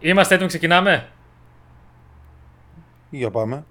[0.00, 1.08] Είμαστε έτοιμοι, ξεκινάμε;
[3.10, 3.64] Για πάμε.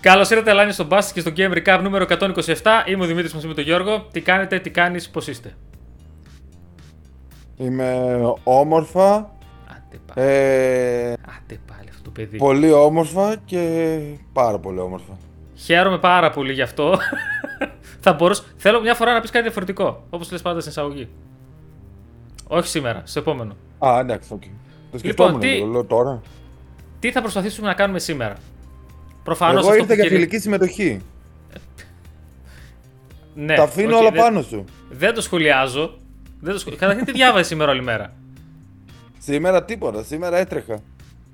[0.00, 2.62] Καλώς ήρθατε, Ελάνη, στο Bast και στο Game Recap νούμερο 127.
[2.86, 4.06] Είμαι ο Δημήτρης μαζί με τον Γιώργο.
[4.12, 5.54] Τι κάνετε, τι κάνεις, πώς είστε;
[7.56, 9.14] Είμαι όμορφα,
[9.68, 10.26] Άντε πάλι.
[10.28, 12.36] ε, Άντε πάλι αυτό το παιδί.
[12.36, 13.98] πολύ όμορφα και
[14.32, 15.12] πάρα πολύ όμορφα.
[15.54, 16.98] Χαίρομαι πάρα πολύ γι' αυτό.
[18.00, 18.42] Θα μπορούσα.
[18.56, 20.04] Θέλω μια φορά να πεις κάτι διαφορετικό.
[20.10, 21.08] Όπως λες πάντα στην εισαγωγή.
[22.48, 23.56] Όχι σήμερα, στο επόμενο.
[23.78, 24.40] Α, εντάξει, οκ.
[24.42, 24.46] Το
[24.92, 26.20] Λοιπόν, σκεφτόμουν τι- λίγο, λέω τώρα.
[27.00, 28.34] Τι θα προσπαθήσουμε να κάνουμε σήμερα;
[29.24, 31.00] Προφανώς Εγώ αυτό ήρθα που για κυρι- φιλική συμμετοχή.
[33.34, 34.64] Ναι, Τα αφήνω οκ, όλα δεν- πάνω σου.
[34.90, 35.98] Δεν το σχολιάζω.
[36.40, 36.76] Δεν το σχολ...
[36.76, 38.12] Καταρχήν τι διάβασες σήμερα όλη μέρα;
[39.18, 40.78] Σήμερα τίποτα, σήμερα έτρεχα.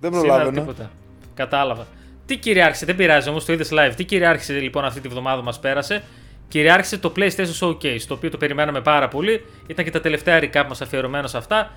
[0.01, 0.61] Δεν Σήμερα προλάβαινα.
[0.61, 0.91] τίποτα.
[1.35, 1.87] Κατάλαβα.
[2.27, 3.93] Τι κυριάρχησε, δεν πειράζει όμως, το είδες live.
[3.97, 6.03] Τι κυριάρχησε λοιπόν αυτή τη βδομάδα μας πέρασε.
[6.49, 9.45] Κυριάρχησε το PlayStation Showcase, το οποίο το περιμέναμε πάρα πολύ.
[9.67, 11.73] Ήταν και τα τελευταία recap μας αφιερωμένα σε αυτά.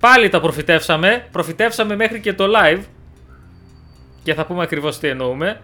[0.00, 1.26] Πάλι τα προφητεύσαμε.
[1.32, 2.80] Προφητεύσαμε μέχρι και το live.
[4.22, 5.60] Και θα πούμε ακριβώς τι εννοούμε.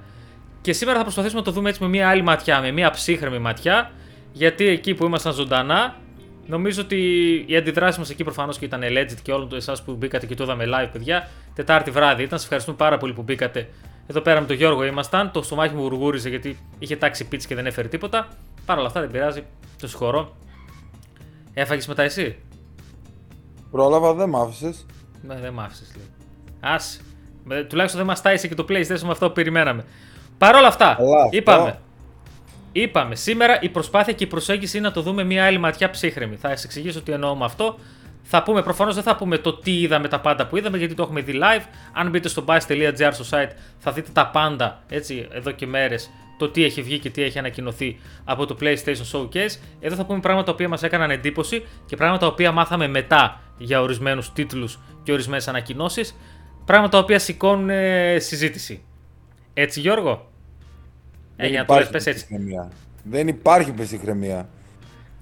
[0.60, 3.38] Και σήμερα θα προσπαθήσουμε να το δούμε έτσι με μια άλλη ματιά, με μια ψύχρεμη
[3.38, 3.90] ματιά.
[4.32, 5.96] Γιατί εκεί που ήμασταν ζωντανά,
[6.48, 6.96] νομίζω ότι
[7.46, 10.44] η αντιδράση μας εκεί προφανώς και ήταν legit και όλων εσάς που μπήκατε και το
[10.44, 11.28] είδαμε live, παιδιά.
[11.54, 12.30] Τετάρτη βράδυ ήταν.
[12.38, 13.68] Σας ευχαριστούμε πάρα πολύ που μπήκατε.
[14.06, 15.30] Εδώ πέρα με τον Γιώργο ήμασταν.
[15.30, 18.28] Το στομάχι μου γουργούριζε γιατί είχε τάξει πίτση και δεν έφερε τίποτα.
[18.66, 19.42] Παρ' όλα αυτά δεν πειράζει.
[19.80, 20.36] Το συγχωρώ.
[21.54, 22.36] Έφαγες μετά εσύ;
[23.70, 24.86] Πρόλαβα, δεν μ' άφησες.
[25.22, 26.06] Ναι, δεν μ' άφησες, λέει.
[26.60, 27.00] Άσε.
[27.44, 29.84] Με- Τουλάχιστον δεν μας τάισε και το PlayStation με αυτό που περιμέναμε.
[30.38, 31.36] Παρ' όλα αυτά, Καλά, αυτό.
[31.36, 31.78] είπαμε.
[32.72, 36.36] Είπαμε, σήμερα η προσπάθεια και η προσέγγιση είναι να το δούμε μια άλλη ματιά ψύχρεμη.
[36.36, 37.78] Θα σας εξηγήσω τι εννοώ με αυτό.
[38.22, 41.02] Θα πούμε, προφανώς δεν θα πούμε το τι είδαμε, τα πάντα που είδαμε, γιατί το
[41.02, 41.64] έχουμε δει live.
[41.92, 46.10] Αν μπείτε στο bus.gr στο site, θα δείτε τα πάντα έτσι εδώ και μέρες.
[46.38, 49.58] Το τι έχει βγει και τι έχει ανακοινωθεί από το PlayStation Showcase.
[49.80, 53.40] Εδώ θα πούμε πράγματα τα οποία μας έκαναν εντύπωση και πράγματα τα οποία μάθαμε μετά
[53.58, 56.16] για ορισμένους τίτλους και ορισμένες ανακοινώσεις.
[56.64, 58.84] Πράγματα τα οποία σηκώνουν ε, συζήτηση.
[59.54, 60.30] Έτσι, Γιώργο;
[61.40, 62.24] Ε, Δεν για να το λες, υπάρχει πες έτσι.
[62.24, 62.68] ψυχραιμία.
[63.02, 64.48] Δεν υπάρχει ψυχραιμία.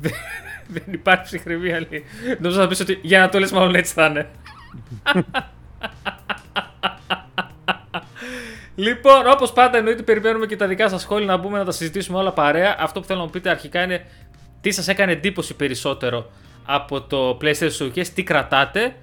[0.75, 2.05] Δεν υπάρχει ψυχραιμία, λέει.
[2.39, 4.29] Νομίζω να πεις ότι για να το λες μάλλον έτσι θα είναι.
[8.87, 12.19] λοιπόν, όπως πάντα εννοείται περιμένουμε και τα δικά σας σχόλια να μπούμε να τα συζητήσουμε
[12.19, 12.77] όλα παρέα.
[12.79, 14.07] Αυτό που θέλω να μου πείτε αρχικά είναι
[14.61, 16.31] τι σας έκανε εντύπωση περισσότερο
[16.65, 18.95] από το PlayStation Showcase, τι κρατάτε.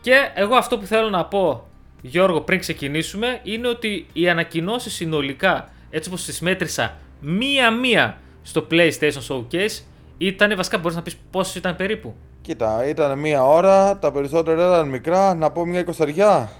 [0.00, 1.66] Και εγώ αυτό που θέλω να πω,
[2.02, 9.26] Γιώργο, πριν ξεκινήσουμε, είναι ότι οι ανακοινώσεις συνολικά, έτσι όπως τις μέτρησα μία-μία στο PlayStation
[9.28, 9.82] Showcase,
[10.18, 14.88] ήταν βασικά μπορείς να πεις πόσες ήταν περίπου; Κοίτα, ήταν μία ώρα, τα περισσότερα ήταν
[14.88, 16.50] μικρά, να πω μία εικοσαριά.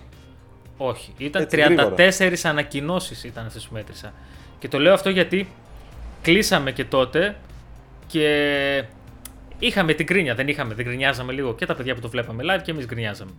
[0.77, 1.57] Όχι, ήταν Έτσι,
[1.97, 4.13] 34 ανακοινώσεις ήταν αυτές που μέτρησα.
[4.59, 5.49] Και το λέω αυτό γιατί
[6.23, 7.37] κλείσαμε και τότε
[8.07, 8.85] και
[9.59, 12.61] είχαμε την κρίνια, δεν είχαμε, δεν γκρινιάζαμε λίγο και τα παιδιά που το βλέπαμε live
[12.65, 13.31] και εμείς γκρινιάζαμε.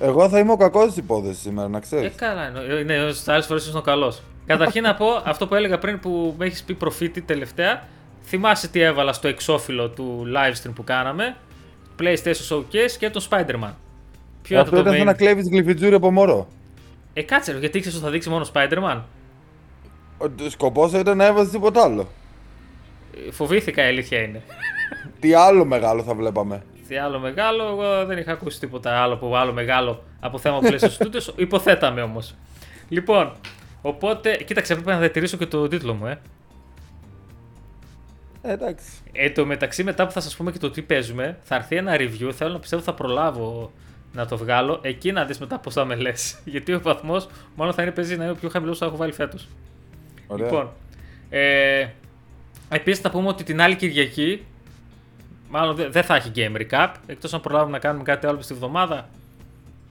[0.00, 2.12] Εγώ θα είμαι ο κακός της υπόθεσης σήμερα, να Ε, ξέρεις.
[2.16, 4.22] καλά, εννο- ναι, στι άλλες φορές ήσουν ο καλός.
[4.46, 7.82] Καταρχήν να πω αυτό που έλεγα πριν που με έχεις πει προφήτη τελευταία.
[8.22, 11.36] Θυμάσαι τι έβαλα στο εξώφυλλο του live stream που κάναμε;
[12.00, 13.72] PlayStation Showcase και τον Spider-Man.
[14.42, 16.48] Ποιο Αυτό ήταν ήταν το σαν main; να κλέβεις γλυφιτζούρι από μωρό.
[17.14, 19.00] Ε, κάτσε, ρε, γιατί ήξερες ότι θα δείξει μόνο Spider-Man;
[20.18, 22.08] Ο σκοπός ήταν να έβαζε τίποτα άλλο.
[23.26, 24.42] Ε, Φοβήθηκα η αλήθεια είναι.
[25.20, 26.62] Τι άλλο μεγάλο θα βλέπαμε.
[26.88, 30.96] Τι άλλο μεγάλο, εγώ δεν είχα ακούσει τίποτα άλλο που άλλο μεγάλο από θέμα PlayStation
[30.98, 31.32] Studios.
[31.36, 32.34] Υποθέταμε όμως.
[32.88, 33.32] Λοιπόν,
[33.88, 36.18] οπότε, κοίταξε, έπρεπε να διατηρήσω και το τίτλο μου, ε.
[38.42, 38.86] Ε, εντάξει.
[39.12, 41.94] Ε, το μεταξύ, μετά που θα σας πούμε και το τι παίζουμε, θα έρθει ένα
[41.96, 42.30] review.
[42.32, 43.72] Θέλω να πιστεύω θα προλάβω
[44.12, 44.78] να το βγάλω.
[44.82, 46.38] Εκεί να δεις μετά πώς θα με λες.
[46.44, 48.96] Γιατί ο βαθμός μόνο θα είναι παίζει να είναι ο πιο χαμηλός που θα έχω
[48.96, 49.48] βάλει φέτος.
[50.26, 50.46] Ωραία.
[50.46, 50.70] Λοιπόν,
[51.30, 51.86] ε,
[52.68, 54.44] επίσης θα πούμε ότι την άλλη Κυριακή,
[55.48, 56.92] μάλλον δε- δεν θα έχει game recap.
[57.06, 59.08] Εκτός αν προλάβουμε να κάνουμε κάτι άλλο στη βδομάδα.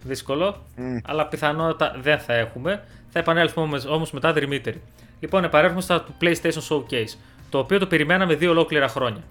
[0.03, 0.63] Δύσκολο.
[0.75, 0.97] Μμ.
[1.05, 2.83] Αλλά πιθανότατα δεν θα έχουμε.
[3.15, 4.81] Θα επανέλθουμε όμως μετά δρυμύτεροι.
[5.19, 7.17] Λοιπόν, επανέρχομαι στα του PlayStation Showcase.
[7.49, 9.23] Το οποίο το περιμέναμε δύο ολόκληρα χρόνια.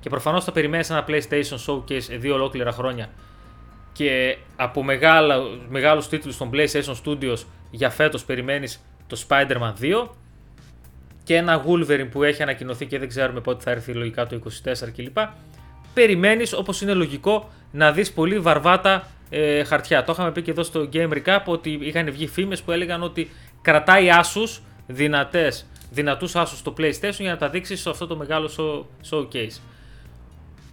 [0.00, 3.08] Και προφανώς θα περιμένεις ένα PlayStation Showcase δύο ολόκληρα χρόνια
[3.92, 7.38] και από μεγάλα, μεγάλους τίτλους των PlayStation Studios
[7.70, 10.08] για φέτος περιμένεις το Spider-Man 2
[11.24, 14.90] και ένα Wolverine που έχει ανακοινωθεί και δεν ξέρουμε πότε θα έρθει λογικά το 24
[14.96, 15.16] κλπ.
[15.94, 20.04] Περιμένεις όπως είναι λογικό να δεις πολύ βαρβάτα ε, χαρτιά.
[20.04, 23.30] Το είχαμε πει και εδώ στο Game Recap ότι είχαν βγει φήμες που έλεγαν ότι
[23.62, 28.50] κρατάει άσους δυνατές, δυνατούς άσους στο PlayStation για να τα δείξεις σε αυτό το μεγάλο
[28.56, 29.60] show- showcase.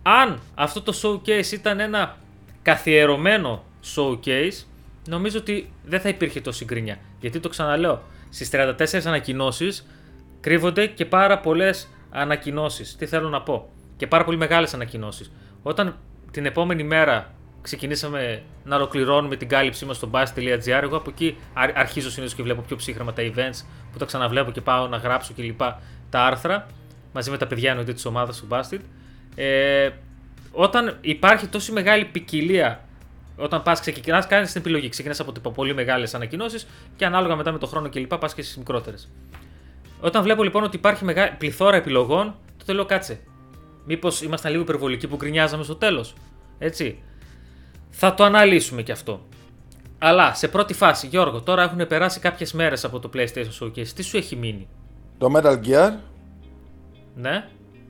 [0.01, 2.17] Αν αυτό το showcase ήταν ένα
[2.61, 3.63] καθιερωμένο
[3.95, 4.65] showcase,
[5.07, 6.97] νομίζω ότι δεν θα υπήρχε τόση γκρίνια.
[7.19, 9.87] Γιατί το ξαναλέω, στις 34 ανακοινώσεις
[10.41, 12.95] κρύβονται και πάρα πολλές ανακοινώσεις.
[12.95, 15.31] Τι θέλω να πω; Και πάρα πολύ μεγάλες ανακοινώσεις.
[15.63, 15.97] Όταν
[16.31, 17.33] την επόμενη μέρα
[17.69, 22.61] ξεκινήσαμε να ολοκληρώνουμε την κάλυψή μας στο bus.gr, εγώ από εκεί αρχίζω συνήθως και βλέπω
[22.61, 25.61] πιο ψύχραμα τα events που τα ξαναβλέπω και πάω να γράψω κλπ.
[26.09, 26.65] τα άρθρα
[27.13, 28.79] μαζί με τα παιδιά εννοείται της ομάδας του Busted.
[29.35, 29.89] Ε,
[30.51, 32.83] όταν υπάρχει τόση μεγάλη ποικιλία
[33.37, 34.89] όταν πας ξεκινά, κάνεις την επιλογή.
[34.89, 38.15] Ξεκινάς από πολύ μεγάλες ανακοινώσεις και ανάλογα μετά με το χρόνο κλπ.
[38.15, 39.09] πας και στις μικρότερες.
[40.01, 43.19] Όταν βλέπω λοιπόν ότι υπάρχει μεγάλη πληθώρα επιλογών, τότε λέω κάτσε.
[43.85, 46.13] Μήπως ήμασταν λίγο υπερβολικοί που γκρινιάζαμε στο τέλος.
[46.59, 47.03] Έτσι.
[47.89, 49.21] Θα το αναλύσουμε και αυτό.
[49.97, 53.87] Αλλά σε πρώτη φάση, Γιώργο, τώρα έχουν περάσει κάποιες μέρες από το PlayStation Showcase.
[53.87, 54.67] Τι σου έχει μείνει,
[55.17, 55.91] Το Metal Gear.
[57.15, 57.45] Ναι.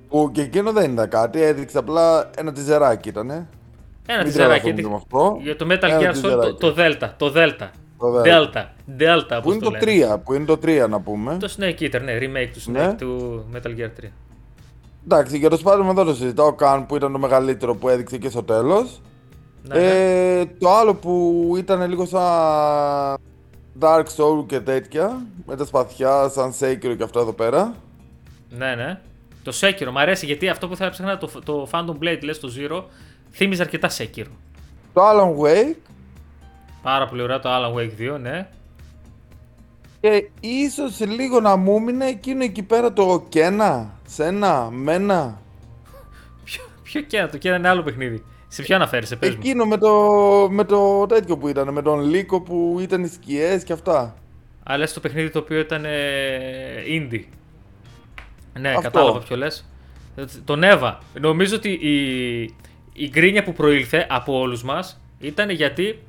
[0.09, 3.29] Που και εκείνο δεν ήταν κάτι, έδειξε απλά ένα τυζεράκι ήταν.
[4.05, 4.73] Ένα τυζεράκι.
[5.41, 7.09] Για το Metal Gear Solid, το, το Delta.
[7.17, 7.69] Το Delta.
[7.97, 8.65] Το Delta.
[8.99, 11.37] Delta, που είναι το, 3, που είναι το 3 να πούμε.
[11.39, 12.93] Το Snake Eater, ναι, remake του Snake ναι.
[12.93, 14.07] του Metal Gear 3.
[15.03, 18.29] Εντάξει, για το Spider-Man δεν το συζητάω καν που ήταν το μεγαλύτερο που έδειξε και
[18.29, 19.01] στο τέλος.
[19.63, 20.45] Ναι, ε, ναι.
[20.45, 23.17] Το άλλο που ήταν λίγο σαν
[23.79, 27.73] Dark Soul και τέτοια, με τα σπαθιά, σαν Sekiro και αυτά εδώ πέρα.
[28.49, 28.99] Ναι, ναι.
[29.43, 32.51] Το Sekiro, μου αρέσει γιατί αυτό που θα έψαχνα το, το Phantom Blade, λες το
[32.57, 32.83] Zero,
[33.31, 34.27] θύμιζε αρκετά Sekiro.
[34.93, 35.75] Το Alan Wake.
[36.81, 38.47] Πάρα πολύ ωραίο το Alan Wake 2, ναι.
[40.01, 45.41] Και ίσως λίγο να μου μείνει εκείνο εκεί πέρα το Κένα, Σένα, Μένα.
[46.43, 48.23] ποιο, ποιο Κένα, το Κένα είναι άλλο παιχνίδι.
[48.51, 49.91] Σε ποιο αναφέρεσαι, πες Εκείνο με το,
[50.49, 54.15] με το τέτοιο που ήταν, με τον Λύκο που ήταν οι σκιές και αυτά.
[54.63, 57.23] Αλλά το παιχνίδι το οποίο ήταν ε, indie.
[58.59, 58.81] Ναι, Αυτό.
[58.81, 59.65] κατάλαβα ποιο λες.
[60.45, 60.99] Το Νέβα.
[61.19, 62.41] Νομίζω ότι η,
[62.93, 65.99] η γκρίνια που προήλθε από όλους μας ήταν γιατί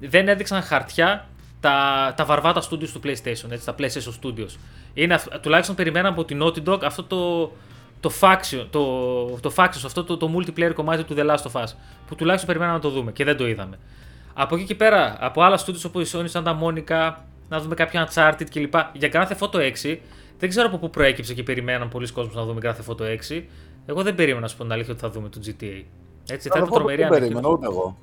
[0.00, 1.28] δεν έδειξαν χαρτιά
[1.60, 4.56] τα, τα βαρβάτα studios του PlayStation, έτσι, τα PlayStation Studios.
[4.94, 7.52] Είναι, τουλάχιστον περιμέναμε από την Naughty Dog αυτό το,
[8.00, 11.68] το faction, το, το faction, αυτό το, το multiplayer κομμάτι του The Last of Us,
[12.06, 13.78] που τουλάχιστον περιμέναμε να το δούμε και δεν το είδαμε.
[14.34, 17.12] Από εκεί και πέρα, από άλλα studios όπως η Sony, σαν τα Monica,
[17.48, 18.74] να δούμε κάποια Uncharted κλπ.
[18.92, 19.98] Για κάθε Photo 6,
[20.38, 23.42] δεν ξέρω από πού προέκυψε και περιμέναν πολλοί κόσμοι να δούμε κάθε Photo 6.
[23.86, 25.82] Εγώ δεν περίμενα να σου πω την αλήθεια ότι θα δούμε το GTA.
[26.30, 27.96] Έτσι, θα ήταν τρομερή περίμενα, ούτε εγώ.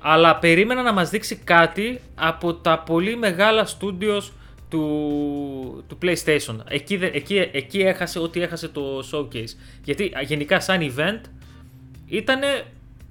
[0.00, 4.22] Αλλά περίμενα να μας δείξει κάτι από τα πολύ μεγάλα studios
[4.68, 6.56] του, του PlayStation.
[6.68, 9.56] Εκεί, εκεί, εκεί έχασε ό,τι έχασε το showcase.
[9.84, 11.20] Γιατί γενικά σαν event
[12.06, 12.40] ήταν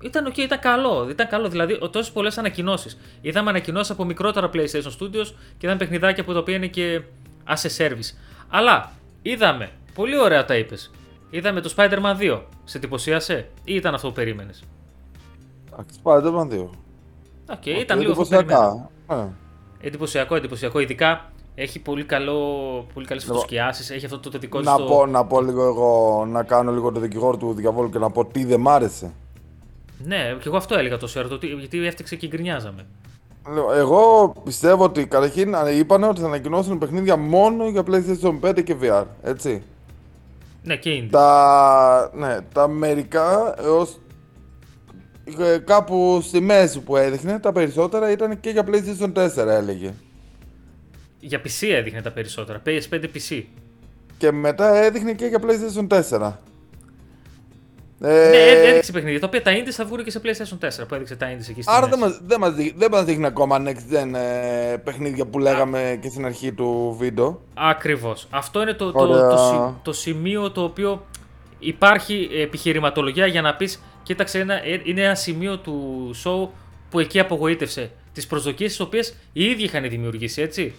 [0.02, 1.08] ήταν okay, ήταν καλό.
[1.10, 1.50] Ήταν καλό.
[1.50, 2.98] Δηλαδή, τόσες πολλές ανακοινώσεις.
[3.22, 5.28] Είδαμε ανακοινώσεις από μικρότερα PlayStation Studios
[5.58, 7.02] και είδαμε παιχνιδάκια από τα οποία είναι και
[7.48, 8.16] as a service.
[8.50, 9.72] Αλλά είδαμε.
[9.94, 10.92] Πολύ ωραία τα είπες.
[11.30, 12.42] Είδαμε το Spider-Man 2.
[12.64, 14.64] Σε εντυπωσίασε ή ήταν αυτό που περίμενες;
[16.04, 16.70] Spider-Man 2.
[17.50, 18.90] Ok, okay, ήταν λίγο αυτό που
[19.82, 20.80] Εντυπωσιακό, εντυπωσιακό.
[20.80, 22.34] Ειδικά έχει πολύ, καλό,
[22.94, 24.84] πολύ καλές λοιπόν, φωτοσκιάσεις, έχει αυτό το δικό να στο...
[24.84, 28.26] Πω, να πω λίγο εγώ, να κάνω λίγο το δικηγόρο του διαβόλου και να πω
[28.26, 29.14] τι δεν μ' άρεσε.
[30.04, 32.86] Ναι, και εγώ αυτό έλεγα τόσο ώρα, γιατί έφτιαξε και γκρινιάζαμε.
[33.76, 39.04] Εγώ πιστεύω ότι καταρχήν είπαν ότι θα ανακοινώσουν παιχνίδια μόνο για PlayStation 5 και VR,
[39.24, 39.64] έτσι.
[40.64, 41.10] Ναι, και είναι.
[41.10, 44.00] Τα, ναι, τα μερικά έως
[45.40, 49.94] ε, κάπου στη μέση που έδειχνε, τα περισσότερα ήταν και για PlayStation 4 έλεγε.
[51.20, 52.62] Για PC έδειχνε τα περισσότερα.
[52.66, 53.44] PS5 PC.
[54.18, 56.32] Και μετά έδειχνε και για PlayStation 4.
[58.02, 58.30] Ε...
[58.30, 59.20] Ναι, έδειξε παιχνίδια.
[59.20, 61.62] Τα οποία τα indies θα βγουν και σε PlayStation 4 που έδειξε τα indies εκεί
[61.62, 65.26] στην Άρα δεν μας, δεν, μας δείχνει, δεν μας δείχνει ακόμα next gen ε, παιχνίδια
[65.26, 67.42] που λέγαμε και στην αρχή του βίντεο.
[67.54, 68.28] Ακριβώς.
[68.30, 71.06] Αυτό είναι το, το, το, το, σημείο το οποίο
[71.60, 76.50] υπάρχει επιχειρηματολογία για να πεις κοίταξε, ένα, ε, είναι ένα σημείο του show
[76.90, 77.92] που εκεί απογοήτευσε.
[78.14, 80.74] Τις προσδοκίες τις οποίες οι ίδιοι είχαν δημιουργήσει, έτσι.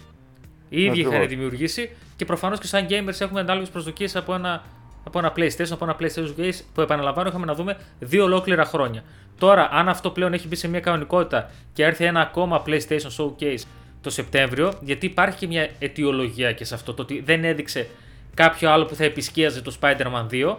[0.68, 4.62] Οι ίδιοι είχαν δημιουργήσει και προφανώς και σαν gamers έχουμε ανάλογες προσδοκίες από ένα,
[5.04, 9.02] από ένα PlayStation, από ένα PlayStation Games που επαναλαμβάνω είχαμε να δούμε δύο ολόκληρα χρόνια.
[9.38, 13.62] Τώρα, αν αυτό πλέον έχει μπει σε μια κανονικότητα και έρθει ένα ακόμα PlayStation Showcase
[14.00, 17.88] το Σεπτέμβριο, γιατί υπάρχει και μια αιτιολογία και σε αυτό το ότι δεν έδειξε
[18.34, 20.56] κάποιο άλλο που θα επισκίαζε το Spider-Man 2,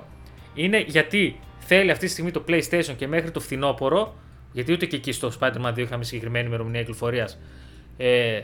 [0.54, 4.16] είναι γιατί θέλει αυτή τη στιγμή το PlayStation και μέχρι το φθινόπωρο,
[4.52, 7.40] γιατί ούτε και εκεί στο Spider-Man 2 είχαμε συγκεκριμένη ημερομηνία κυκλοφορίας,
[7.98, 8.42] ε,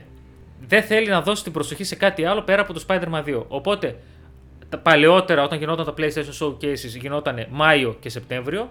[0.68, 3.44] δεν θέλει να δώσει την προσοχή σε κάτι άλλο πέρα από το Spider-Man 2.
[3.48, 3.96] Οπότε,
[4.70, 8.70] τα παλαιότερα όταν γινόταν τα PlayStation Showcases γινόταν Μάιο και Σεπτέμβριο.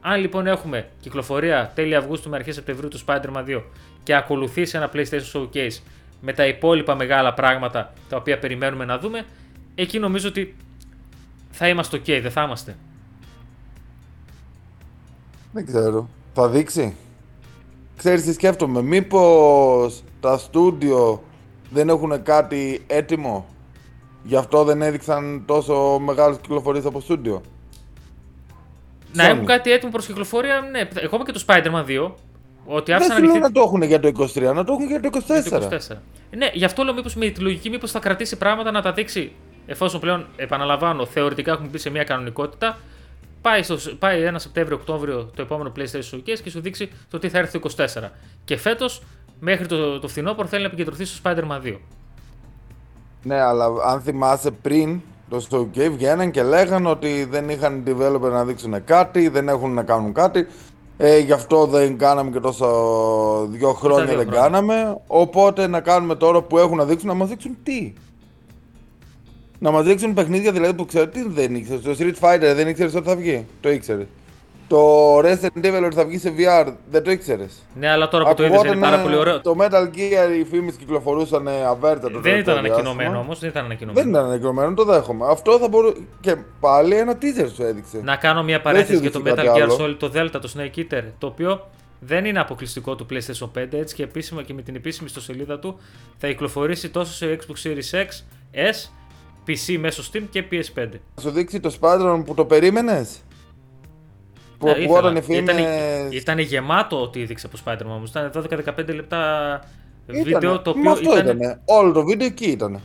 [0.00, 3.62] Αν λοιπόν έχουμε κυκλοφορία τέλη Αυγούστου με αρχές Σεπτεμβρίου του Spider-Man 2
[4.02, 5.80] και ακολουθήσει ένα PlayStation Showcase
[6.20, 9.24] με τα υπόλοιπα μεγάλα πράγματα τα οποία περιμένουμε να δούμε,
[9.74, 10.56] εκεί νομίζω ότι
[11.50, 12.76] θα είμαστε ok, δεν θα είμαστε.
[15.52, 16.08] Δεν ξέρω.
[16.34, 16.96] Θα δείξει.
[17.96, 21.22] ξέρεις τι σκέφτομαι, μήπως τα στούντιο
[21.70, 23.46] δεν έχουν κάτι έτοιμο;
[24.22, 27.42] Γι' αυτό δεν έδειξαν τόσο μεγάλες κυκλοφορίες από στούντιο;
[29.12, 30.88] Να έχουν κάτι έτοιμο προς κυκλοφορία, ναι.
[31.04, 32.12] Ακόμα και το Spider-Man 2.
[32.66, 35.42] Ότι δεν θέλω να το έχουν για το 23, να το έχουν για το 24.
[35.48, 35.96] Για το 24.
[36.36, 39.32] Ναι, γι' αυτό λέω μήπως με τη λογική μήπως θα κρατήσει πράγματα να τα δείξει
[39.66, 42.78] εφόσον πλέον επαναλαμβάνω θεωρητικά έχουν μπει σε μια κανονικότητα
[43.42, 47.38] πάει, στο, πάει ένα Σεπτέμβριο-Οκτώβριο το επόμενο PlayStation Showcase και σου δείξει το τι θα
[47.38, 47.84] έρθει το 24.
[48.44, 49.02] Και φέτος,
[49.44, 51.76] μέχρι το, το φθινόπωρο, θέλει να επικεντρωθεί στο Spider-Man 2.
[53.22, 58.44] Ναι, αλλά αν θυμάσαι πριν το Showcase βγαίναν και λέγανε ότι δεν είχαν developer να
[58.44, 60.46] δείξουν κάτι, δεν έχουν να κάνουν κάτι.
[60.96, 62.66] Ε, γι' αυτό δεν κάναμε και τόσο
[63.50, 64.96] δύο χρόνια δεν κάναμε.
[65.06, 67.92] Οπότε να κάνουμε τώρα που έχουν να δείξουν να μας δείξουν τι;
[69.58, 71.82] Να μας δείξουν παιχνίδια δηλαδή που ξέρω τι δεν ήξερες.
[71.82, 74.06] Το Street Fighter δεν ήξερες ότι θα βγει; Το ήξερες.
[74.72, 78.34] Το Resident Evil ότι θα βγει σε VR δεν το ήξερες; Ναι, αλλά τώρα που
[78.34, 79.40] το είδες είναι πάρα πολύ ωραίο.
[79.40, 82.10] Το Metal Gear οι φήμες κυκλοφορούσαν αβέρτα.
[82.10, 83.38] Το δεν ήταν ανακοινωμένο όμως.
[83.38, 84.04] Δεν ήταν ανακοινωμένο.
[84.04, 85.26] Δεν ήταν ανακοινωμένο, το δέχομαι.
[85.28, 85.96] Αυτό θα μπορούσε.
[86.20, 88.00] Και πάλι ένα teaser σου έδειξε.
[88.02, 91.02] Να κάνω μια παρένθεση για το Metal Gear Solid, το Delta, το Snake Eater.
[91.18, 91.66] Το οποίο
[92.00, 95.78] δεν είναι αποκλειστικό του PlayStation 5 έτσι και επίσημα και με την επίσημη ιστοσελίδα του
[96.18, 98.08] θα κυκλοφορήσει τόσο σε Xbox Series X,
[98.52, 98.90] S
[99.46, 100.88] PC μέσω Steam και PS5.
[101.14, 103.20] Θα σου δείξει το Spider-Man που το περίμενες;
[104.62, 105.54] Που ναι, ακούγονταν οι φήμες...
[106.10, 108.10] Ήταν, γεμάτο ότι έδειξε από Spider-Man όμως.
[108.10, 109.60] Ήταν 12-15 λεπτά
[110.06, 111.60] βίντεο το οποίο αυτό ήταν...
[111.64, 112.80] Όλο το βίντεο εκεί ήταν.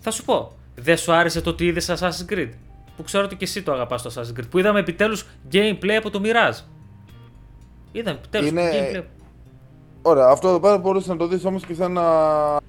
[0.00, 0.52] Θα σου πω.
[0.74, 2.48] Δεν σου άρεσε το ότι είδες Assassin's Creed.
[2.96, 4.48] Που ξέρω ότι και εσύ το αγαπάς το Assassin's Creed.
[4.50, 6.64] Που είδαμε επιτέλους gameplay από το Mirage.
[7.92, 8.70] Είδαμε επιτέλους Είναι...
[8.72, 9.02] gameplay.
[10.02, 12.60] Ωραία, αυτό εδώ πέρα μπορούσες να το δεις όμως και σε ένα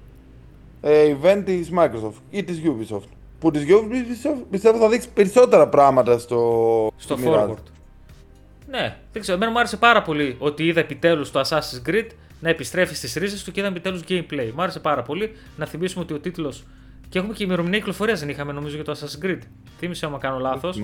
[0.80, 3.08] ε, event της Microsoft ή της Ubisoft.
[3.42, 7.56] Που τη Ubisoft πιστεύω θα δείξει περισσότερα πράγματα στο, στο forward.
[8.68, 9.36] Ναι, δεν ξέρω.
[9.36, 12.06] Εμένα μου άρεσε πάρα πολύ ότι είδα επιτέλους το Assassin's Creed
[12.40, 14.50] να επιστρέφει στις ρίζες του και είδα επιτέλους gameplay.
[14.54, 16.52] Μου άρεσε πάρα πολύ να θυμίσουμε ότι ο τίτλο.
[17.08, 19.38] Και έχουμε και ημερομηνία κυκλοφορίας δεν είχαμε νομίζω για το Assassin's Creed.
[19.78, 20.80] Θύμησε άμα κάνω λάθος.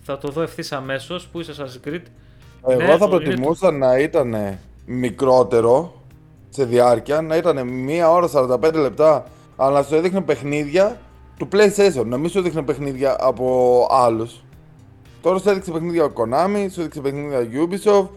[0.00, 1.26] Θα το δω ευθύς αμέσως.
[1.26, 2.02] Πού είσαι Assassin's Creed;
[2.66, 6.02] Εγώ ναι, θα προτιμούσα να ήταν μικρότερο
[6.48, 9.26] σε διάρκεια να ήταν μία ώρα 45 λεπτά,
[9.56, 11.00] αλλά να σου έδειχνε παιχνίδια
[11.38, 14.44] του PlayStation, να μην σου έδειχνε παιχνίδια από άλλους.
[15.22, 18.08] Τώρα σου έδειξε παιχνίδια Konami, σου έδειξε παιχνίδια Ubisoft.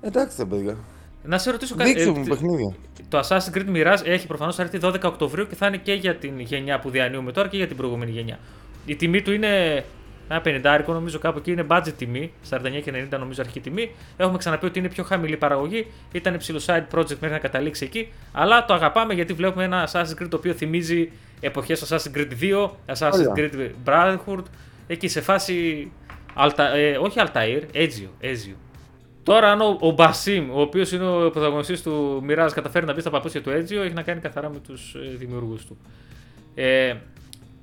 [0.00, 0.76] Εντάξει, παιδιά.
[1.24, 1.92] Να σε ρωτήσω κάτι.
[1.92, 2.74] Δείξε μου παιχνίδια.
[3.08, 6.40] Το Assassin's Creed Mirage έχει προφανώς έρθει 12 Οκτωβρίου και θα είναι και για την
[6.40, 8.38] γενιά που διανύουμε τώρα και για την προηγούμενη γενιά.
[8.86, 9.84] Η τιμή του είναι
[10.28, 13.90] ένα πενιντάρικο νομίζω κάπου εκεί είναι budget τιμή, 49 και 90 νομίζω αρχική τιμή.
[14.16, 18.08] Έχουμε ξαναπεί ότι είναι πιο χαμηλή παραγωγή, ήταν ψηλό side project μέχρι να καταλήξει εκεί.
[18.32, 21.10] Αλλά το αγαπάμε γιατί βλέπουμε ένα Assassin's Creed το οποίο θυμίζει
[21.42, 24.42] εποχές Assassin's Creed 2, Assassin's Creed Brotherhood,
[24.86, 25.90] εκεί σε φάση,
[26.36, 28.56] Alta, ε, όχι Altair, Ezio, Ezio.
[29.22, 33.00] Τώρα, αν ο, ο Μπασίμ, ο οποίος είναι ο πρωταγωνιστής του Mirage, καταφέρει να μπει
[33.00, 35.76] στα παπούτσια του Ezio, έχει να κάνει καθαρά με τους ε, δημιουργούς του.
[36.54, 36.94] Ε,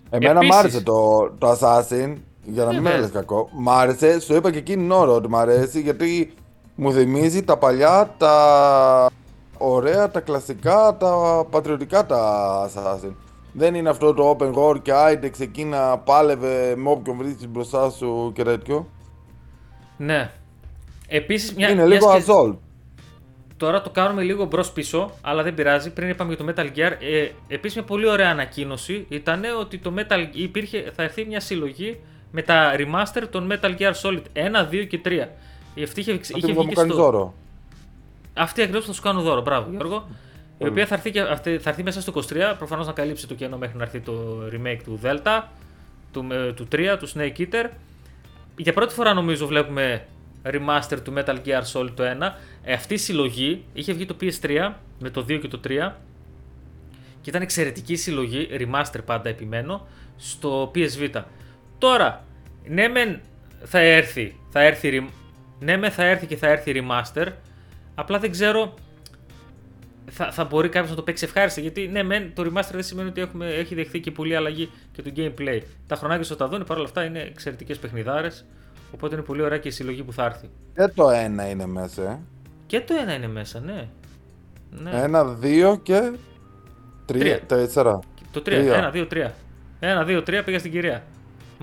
[0.09, 0.55] Εμένα επίσης...
[0.55, 3.49] μ' άρεσε το, το Assassin για να μην με λες κακό.
[3.53, 6.33] Μ' άρεσε, σου είπα και εκείνη την ώρα ότι μ' αρέσει γιατί
[6.75, 9.11] μου θυμίζει τα παλιά, τα
[9.57, 13.13] ωραία, τα κλασικά, τα πατριωτικά τα Assassin.
[13.53, 17.89] Δεν είναι αυτό το open world και άιντεξ εκεί να πάλευε με όποιον βρίσκεις μπροστά
[17.89, 18.87] σου και τέτοιο.
[19.97, 20.31] Ναι.
[21.07, 21.69] Επίσης μια...
[21.69, 22.53] Είναι λίγο αζόλ.
[23.57, 25.93] Τώρα το κάνουμε λίγο μπρος πίσω, αλλά δεν πειράζει.
[25.93, 29.93] Πριν είπαμε για το Metal Gear, ε, επίσης μια πολύ ωραία ανακοίνωση ήταν ότι το
[29.97, 31.99] Metal υπήρχε, θα έρθει μια συλλογή
[32.31, 35.27] με τα remaster των Metal Gear Solid 1, 2 και 3.
[35.73, 36.95] Η αυτή είχε, είχε βγει και στο...
[36.95, 37.33] δώρο.
[38.33, 39.41] Αυτή ακριβώς θα σου κάνω δώρο.
[39.41, 40.07] Μπράβο, Γιώργο.
[40.61, 41.11] Η οποία θα έρθει,
[41.57, 44.13] θα έρθει μέσα στο 23, προφανώς να καλύψει το κενό μέχρι να έρθει το
[44.53, 45.41] remake του Delta,
[46.11, 47.69] του, του 3, του Snake Eater.
[48.57, 50.05] Για πρώτη φορά νομίζω βλέπουμε
[50.43, 52.31] remaster του Metal Gear Solid το 1.
[52.63, 55.91] Ε, αυτή η συλλογή είχε βγει το PS3 με το 2 και το 3
[57.21, 59.87] και ήταν εξαιρετική συλλογή, remaster πάντα επιμένω,
[60.17, 61.23] στο PS Vita.
[61.77, 62.25] Τώρα,
[62.67, 63.19] ναι μεν
[63.63, 65.09] θα έρθει, θα έρθει,
[65.59, 67.27] ναι μεν θα έρθει και θα έρθει remaster,
[67.95, 68.73] απλά δεν ξέρω
[70.09, 71.61] θα, θα μπορεί κάποιος να το παίξει ευχάριστα.
[71.61, 75.01] Γιατί ναι, μεν το remaster δεν σημαίνει ότι έχουμε, έχει δεχθεί και πολλή αλλαγή και
[75.01, 75.61] το gameplay.
[75.87, 78.45] Τα χρονάκια στο τα δουν παρόλα αυτά είναι εξαιρετικές παιχνιδάρες.
[78.93, 80.49] Οπότε είναι πολύ ωραία και η συλλογή που θα έρθει.
[80.75, 82.03] Και το ένα είναι μέσα.
[82.03, 82.19] Ε.
[82.65, 83.87] Και το ένα είναι μέσα, ναι.
[84.69, 84.91] ναι.
[84.93, 86.11] Ένα, δύο και.
[87.05, 87.99] Τρία, τέσσερα.
[88.31, 88.75] Το τρία.
[88.75, 89.33] Ένα, δύο, τρία.
[89.79, 91.03] Ένα, δύο, τρία πήγα στην κυρία.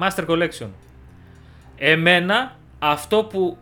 [0.01, 0.69] Master Collection.
[1.77, 3.59] Εμένα αυτό που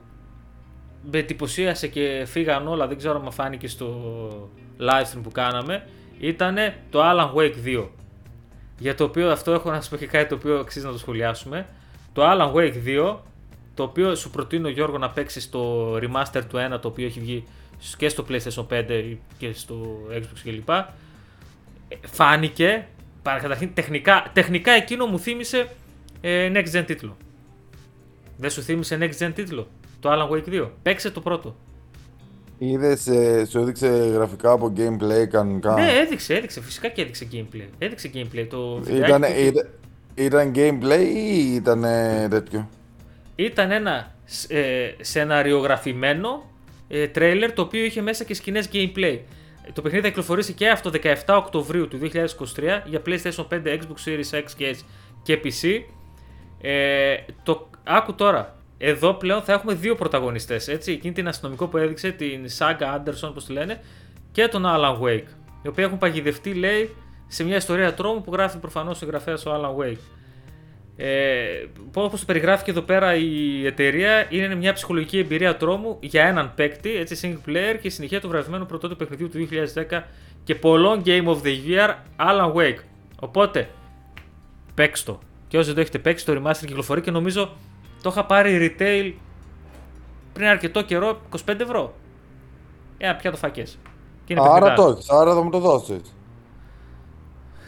[1.10, 4.50] με εντυπωσίασε και φύγαν όλα, δεν ξέρω αν φάνηκε στο
[4.80, 5.86] live stream που κάναμε,
[6.18, 6.56] ήταν
[6.90, 7.86] το Alan Wake 2.
[8.78, 10.98] Για το οποίο αυτό έχω να σα πω και κάτι το οποίο αξίζει να το
[10.98, 11.66] σχολιάσουμε.
[12.12, 13.16] Το Alan Wake 2,
[13.74, 17.44] το οποίο σου προτείνω Γιώργο να παίξεις το remaster του 1 το οποίο έχει βγει
[17.96, 20.68] και στο PlayStation 5 και στο Xbox κλπ.
[20.68, 20.86] Ε,
[22.06, 22.86] φάνηκε,
[23.22, 25.68] καταρχήν τεχνικά, τεχνικά εκείνο μου θύμισε
[26.20, 27.16] ε, Next Gen τίτλο.
[28.36, 29.68] Δεν σου θύμισε Next Gen τίτλο,
[30.00, 30.68] το Alan Wake 2.
[30.82, 31.56] Παίξε το πρώτο.
[32.58, 35.74] Είδες, ε, σου έδειξε γραφικά από gameplay κανονικά.
[35.74, 36.60] Ναι, έδειξε, έδειξε.
[36.60, 37.68] Φυσικά και έδειξε gameplay.
[37.78, 38.46] Έδειξε gameplay.
[38.50, 39.68] Το ήταν, ήταν,
[40.14, 41.84] ήταν gameplay ή ήταν
[42.30, 42.68] τέτοιο;
[43.36, 44.14] Ήταν ένα
[44.48, 46.50] ε, σεναριογραφημένο
[46.88, 49.18] ε, τρέιλερ το οποίο είχε μέσα και σκηνές gameplay.
[49.72, 52.08] Το παιχνίδι θα κυκλοφορήσει και αυτό 17 Οκτωβρίου του 2023
[52.84, 54.76] για PlayStation 5, Xbox Series X και,
[55.22, 55.80] και PC.
[56.60, 60.68] Ε, το, άκου τώρα, εδώ πλέον θα έχουμε δύο πρωταγωνιστές.
[60.68, 63.80] Εκείνη την αστυνομικό που έδειξε, την Saga Anderson, όπως τη λένε,
[64.32, 65.28] και τον Alan Wake.
[65.62, 66.94] Οι οποίοι έχουν παγιδευτεί, λέει,
[67.26, 69.98] σε μια ιστορία τρόμου που γράφει προφανώς ο συγγραφέας ο Alan Wake.
[70.96, 76.24] Ε, Όπως το περιγράφει και εδώ πέρα η εταιρεία, είναι μια ψυχολογική εμπειρία τρόμου για
[76.24, 79.48] έναν παίκτη, έτσι single player και συνεχεία του βραβευμένου πρωτότυπου παιχνιδιού του
[79.90, 80.02] 2010
[80.44, 82.78] και πολλών Game of the Year Alan Wake.
[83.20, 83.68] Οπότε,
[84.74, 85.18] παίξτε το.
[85.48, 87.56] Και όσοι δεν το έχετε παίξει, το remaster κυκλοφορεί και νομίζω
[88.04, 89.12] το είχα πάρει retail
[90.32, 91.94] πριν αρκετό καιρό 25 ευρώ.
[92.98, 93.78] Για πια το φακές.
[94.36, 96.14] Άρα το έχεις, άρα θα μου το δώσεις.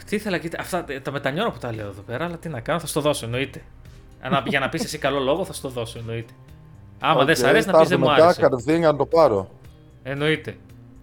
[0.06, 2.80] Τι ήθελα, κοίτα, αυτά τα μετανιώνω που τα λέω εδώ πέρα, αλλά τι να κάνω,
[2.80, 3.62] θα στο δώσω εννοείται.
[4.44, 6.32] για να πεις εσύ καλό λόγο, θα στο δώσω εννοείται.
[7.00, 8.40] Άμα okay, δεν σ' αρέσει, να πεις δεν μου άρεσε.
[8.40, 9.50] κατευθείαν να το πάρω.
[10.02, 10.56] Εννοείται.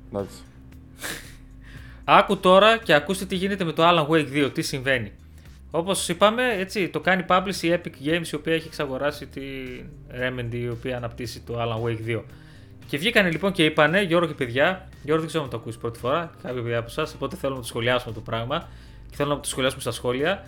[0.08, 0.38] Εντάξει.
[2.04, 5.12] Άκου τώρα και ακούστε τι γίνεται με το Alan Wake 2, τι συμβαίνει.
[5.76, 9.42] Όπως είπαμε, έτσι, το κάνει publish η Epic Games η οποία έχει εξαγοράσει τη
[10.12, 12.22] Remedy η οποία αναπτύσσει το Alan Wake 2.
[12.88, 16.00] Και βγήκανε λοιπόν και είπανε, Γιώργο και παιδιά, Γιώργο δεν ξέρω αν το ακούσει πρώτη
[16.00, 18.70] φορά, κάποια παιδιά από εσάς, οπότε θέλω να το σχολιάσουμε το πράγμα
[19.10, 20.46] και θέλω να το σχολιάσουμε στα σχόλια.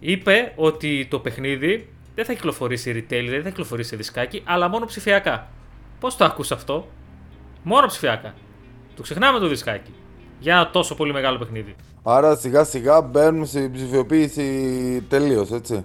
[0.00, 4.84] Είπε ότι το παιχνίδι δεν θα κυκλοφορήσει retail, δεν θα κυκλοφορήσει σε δισκάκι, αλλά μόνο
[4.84, 5.48] ψηφιακά.
[6.00, 6.88] Πώς το ακούς αυτό,
[7.62, 8.34] Μόνο ψηφιακά.
[8.96, 9.94] Το ξεχνάμε το δισκάκι.
[10.40, 11.74] Για ένα τόσο πολύ μεγάλο παιχνίδι.
[12.02, 15.84] Άρα σιγά σιγά μπαίνουμε στην ψηφιοποίηση τελείως, έτσι.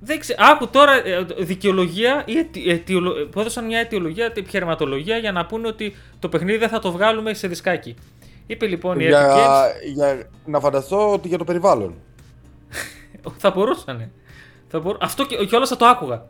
[0.00, 0.38] Δεν ξέρω.
[0.52, 3.12] Άκου τώρα ε, δικαιολογία ή αιτιολο...
[3.30, 7.34] που έδωσαν μια αιτιολογία, επιχειρηματολογία για να πούνε ότι το παιχνίδι δεν θα το βγάλουμε
[7.34, 7.94] σε δισκάκι.
[8.46, 9.92] Είπε λοιπόν η για, Epic Games...
[9.94, 11.94] για να φανταστώ ότι για το περιβάλλον.
[13.42, 14.10] θα μπορούσαν.
[14.68, 14.98] Θα μπορού...
[15.00, 16.26] Αυτό και, και όλας θα το άκουγα.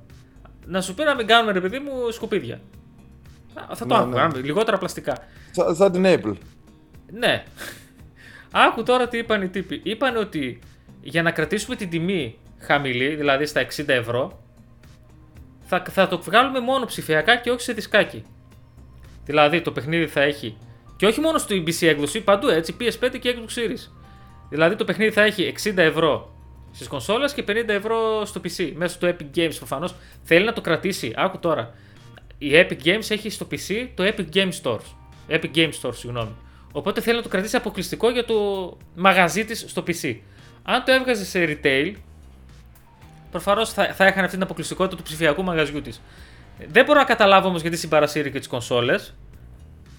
[0.66, 2.60] Να σου πει να μην κάνουμε ρε παιδί μου σκουπίδια.
[3.74, 4.26] Θα το ναι, άκουγα.
[4.26, 4.40] Ναι.
[4.40, 5.18] Λιγότερα πλαστικά.
[5.50, 6.34] Σα, σαν την Apple.
[7.12, 7.44] Ναι.
[8.50, 9.80] Άκου τώρα τι είπαν οι τύποι.
[9.84, 10.58] Είπαν ότι
[11.02, 14.42] για να κρατήσουμε την τιμή χαμηλή, δηλαδή στα 60 ευρώ,
[15.60, 18.24] θα, θα το βγάλουμε μόνο ψηφιακά και όχι σε δισκάκι.
[19.24, 20.56] Δηλαδή το παιχνίδι θα έχει.
[20.96, 23.90] Και όχι μόνο στο PC έκδοση, παντού έτσι, PS5 και Xbox Series.
[24.48, 26.34] Δηλαδή το παιχνίδι θα έχει 60 ευρώ
[26.72, 28.72] στις κονσόλες και 50 ευρώ στο PC.
[28.74, 31.12] Μέσω του Epic Games προφανώς θέλει να το κρατήσει.
[31.16, 31.74] Άκου τώρα.
[32.38, 34.80] Η Epic Games έχει στο PC το Epic Games Store.
[35.28, 36.36] Epic Games Store, συγγνώμη.
[36.72, 38.36] Οπότε θέλει να το κρατήσει αποκλειστικό για το
[38.94, 40.16] μαγαζί της στο PC.
[40.62, 41.94] Αν το έβγαζε σε retail,
[43.30, 46.00] προφανώς θα, θα είχαν αυτή την αποκλειστικότητα του ψηφιακού μαγαζιού της.
[46.68, 49.14] Δεν μπορώ να καταλάβω όμως γιατί συμπαρασύρει και τις κονσόλες,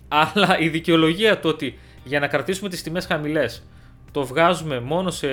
[0.07, 3.63] αλλά η δικαιολογία του ότι για να κρατήσουμε τις τιμές χαμηλές
[4.11, 5.27] το βγάζουμε μόνο σε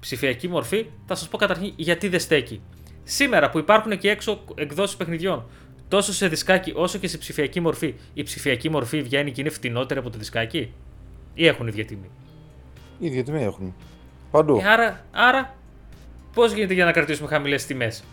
[0.00, 2.62] ψηφιακή μορφή, θα σας πω καταρχήν γιατί δεν στέκει.
[3.04, 5.44] Σήμερα που υπάρχουν και έξω εκδόσεις παιχνιδιών
[5.88, 10.00] τόσο σε δισκάκι όσο και σε ψηφιακή μορφή, η ψηφιακή μορφή βγαίνει και είναι φτηνότερη
[10.00, 10.72] από το δισκάκι,
[11.34, 12.10] ή έχουν ίδια τιμή;
[12.98, 13.74] ίδια τιμή έχουν.
[14.30, 14.56] Παντού.
[14.56, 15.54] Ε, άρα, άρα
[16.34, 18.04] πώς γίνεται για να κρατήσουμε χαμηλές τιμές;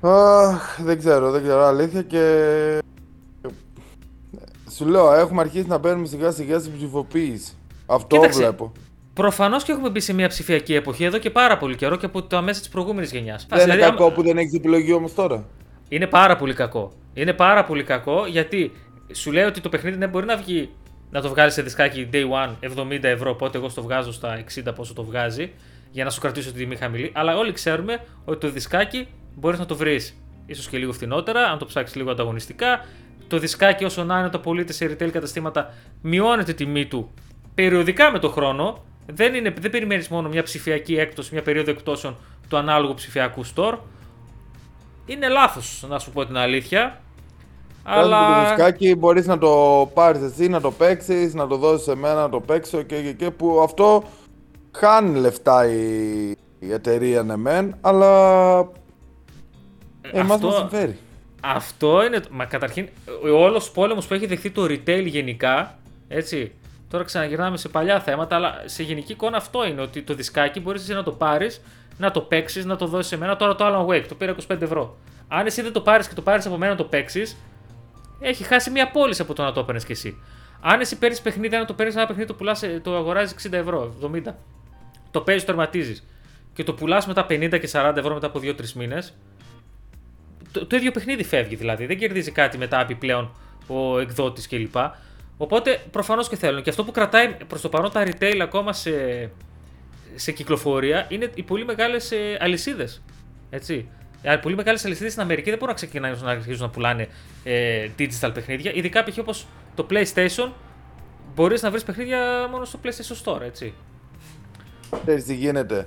[0.00, 1.64] Αχ, δεν ξέρω, δεν ξέρω.
[1.64, 2.78] Αλήθεια και.
[4.70, 7.52] Σου λέω, έχουμε αρχίσει να παίρνουμε σιγά σιγά στην ψηφοποίηση.
[7.86, 8.72] Αυτό Κοίταξε, βλέπω.
[9.14, 12.22] Προφανώς και έχουμε μπει σε μια ψηφιακή εποχή εδώ και πάρα πολύ καιρό και από
[12.22, 13.46] τα μέσα της προηγούμενης γενιάς.
[13.48, 15.44] Δεν είναι δηλαδή, κακό που δεν έχεις επιλογή όμως τώρα.
[15.88, 16.92] Είναι πάρα πολύ κακό.
[17.14, 18.72] Είναι πάρα πολύ κακό γιατί
[19.12, 20.70] σου λέει ότι το παιχνίδι δεν μπορεί να βγει
[21.10, 24.72] να το βγάλεις σε δισκάκι day one 70 ευρώ, οπότε εγώ στο βγάζω στα 60
[24.74, 25.52] πόσο το βγάζει,
[25.90, 27.10] για να σου κρατήσω τη τιμή χαμηλή.
[27.14, 31.58] Αλλά όλοι ξέρουμε ότι το δισκάκι μπορείς να το βρεις ίσως και λίγο φθηνότερα, αν
[31.58, 32.84] το ψάξεις λίγο ανταγωνιστικά.
[33.28, 37.10] Το δισκάκι, όσο να είναι το πωλείται σε retail καταστήματα, μειώνεται τη τιμή του
[37.54, 38.84] περιοδικά με το χρόνο.
[39.06, 42.16] Δεν, είναι, δεν περιμένεις μόνο μια ψηφιακή έκπτωση, μια περίοδο εκπτώσεων
[42.48, 43.78] του ανάλογου ψηφιακού store
[45.06, 47.00] είναι λάθος, να σου πω την αλήθεια.
[47.82, 48.42] Αλλά...
[48.42, 49.50] Το δισκάκι μπορείς να το
[49.94, 53.12] πάρεις εσύ, να το παίξεις, να το δώσεις σε μένα να το παίξω και, και,
[53.12, 54.04] και που αυτό
[54.72, 58.58] χάνει λεφτά η, η εταιρεία ναι μεν, αλλά
[60.00, 60.98] ε, εμάς αυτό, μας συμφέρει.
[61.40, 62.88] Αυτό είναι, μα καταρχήν,
[63.34, 66.52] ο όλος πόλεμος που έχει δεχθεί το retail γενικά, έτσι,
[66.90, 70.82] τώρα ξαναγυρνάμε σε παλιά θέματα, αλλά σε γενική εικόνα αυτό είναι, ότι το δισκάκι μπορείς
[70.82, 71.60] εσύ να το πάρεις
[71.98, 73.36] να το παίξεις, να το δώσεις σε μένα.
[73.36, 74.96] Τώρα το Alan Wake το πήρα 25 ευρώ.
[75.28, 77.36] Αν εσύ δεν το πάρεις και το πάρεις από μένα να το παίξεις,
[78.20, 80.22] έχει χάσει μια πώληση από το να το έπαιρνες κι εσύ.
[80.60, 83.52] Αν εσύ παίρνεις παιχνίδι, αν το παίρνεις ένα παιχνίδι, το, πουλάς, ε, το αγοράζεις 60
[83.52, 84.34] ευρώ, 70.
[85.10, 86.06] Το παίζεις, το τερματίζεις
[86.54, 89.14] και το πουλάς μετά 50 και 40 ευρώ μετά από 2-3 μήνες.
[90.52, 91.86] Το, το ίδιο παιχνίδι φεύγει δηλαδή.
[91.86, 93.30] Δεν κερδίζει κάτι μετά επιπλέον
[93.66, 94.76] ο εκδότης κλπ.
[95.36, 96.62] Οπότε προφανώς και θέλουν.
[96.62, 98.90] Και αυτό που κρατάει προς το παρόν τα retail ακόμα σε,
[100.16, 103.02] σε κυκλοφορία είναι οι πολύ μεγάλες αλυσίδες.
[103.50, 103.88] Έτσι.
[104.22, 107.08] Οι πολύ μεγάλες αλυσίδες στην Αμερική δεν μπορούν να ξεκινάνε να αρχίσουν να πουλάνε
[107.44, 108.72] ε, digital παιχνίδια.
[108.74, 109.18] Ειδικά π.χ.
[109.18, 110.50] όπως το PlayStation,
[111.34, 113.74] μπορείς να βρεις παιχνίδια μόνο στο PlayStation Store, έτσι.
[115.02, 115.86] Ξέρεις τι γίνεται.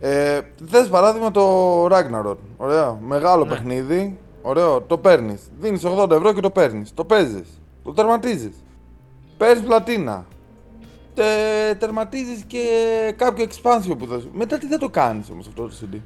[0.00, 2.36] Ε, θες παράδειγμα το Ragnarok.
[2.56, 2.98] Ωραίο.
[3.02, 3.50] Μεγάλο ναι.
[3.50, 4.18] παιχνίδι.
[4.42, 4.80] Ωραίο.
[4.80, 5.40] Το παίρνεις.
[5.58, 6.94] Δίνεις 80 ευρώ και το παίρνεις.
[6.94, 7.48] Το παίζεις.
[7.84, 8.54] Το τερματίζεις.
[9.36, 10.26] Παίρνεις πλατίνα.
[11.14, 11.24] Τε,
[11.78, 12.64] τερματίζεις και
[13.16, 14.28] κάποιο expansion που θες.
[14.32, 15.98] Μετά τι δεν το κάνεις όμως αυτό το CD.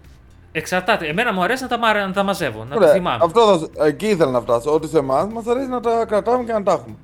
[0.52, 1.06] Εξαρτάται.
[1.06, 2.88] Εμένα μου αρέσει να τα, να τα μαζεύω, να Ωραία.
[2.88, 3.18] τα θυμάμαι.
[3.22, 4.74] Αυτό θα, εκεί ήθελα να φτάσω.
[4.74, 6.94] Ότι σε εμάς μας αρέσει να τα κρατάμε και να τα έχουμε.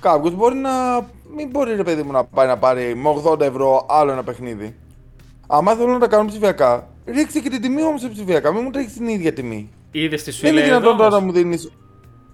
[0.00, 0.70] Κάποιος μπορεί να.
[1.36, 4.76] Μην μπορεί ρε παιδί μου να πάει να πάρει με 80 ευρώ άλλο ένα παιχνίδι.
[5.46, 8.52] Αν θέλω να τα κάνω ψηφιακά, ρίξε και την τιμή όμως σε ψηφιακά.
[8.52, 9.70] Μην μου τρέχεις την ίδια τιμή.
[9.90, 11.58] Είδες τη σου Δεν είναι δυνατόν τώρα να μου δίνει.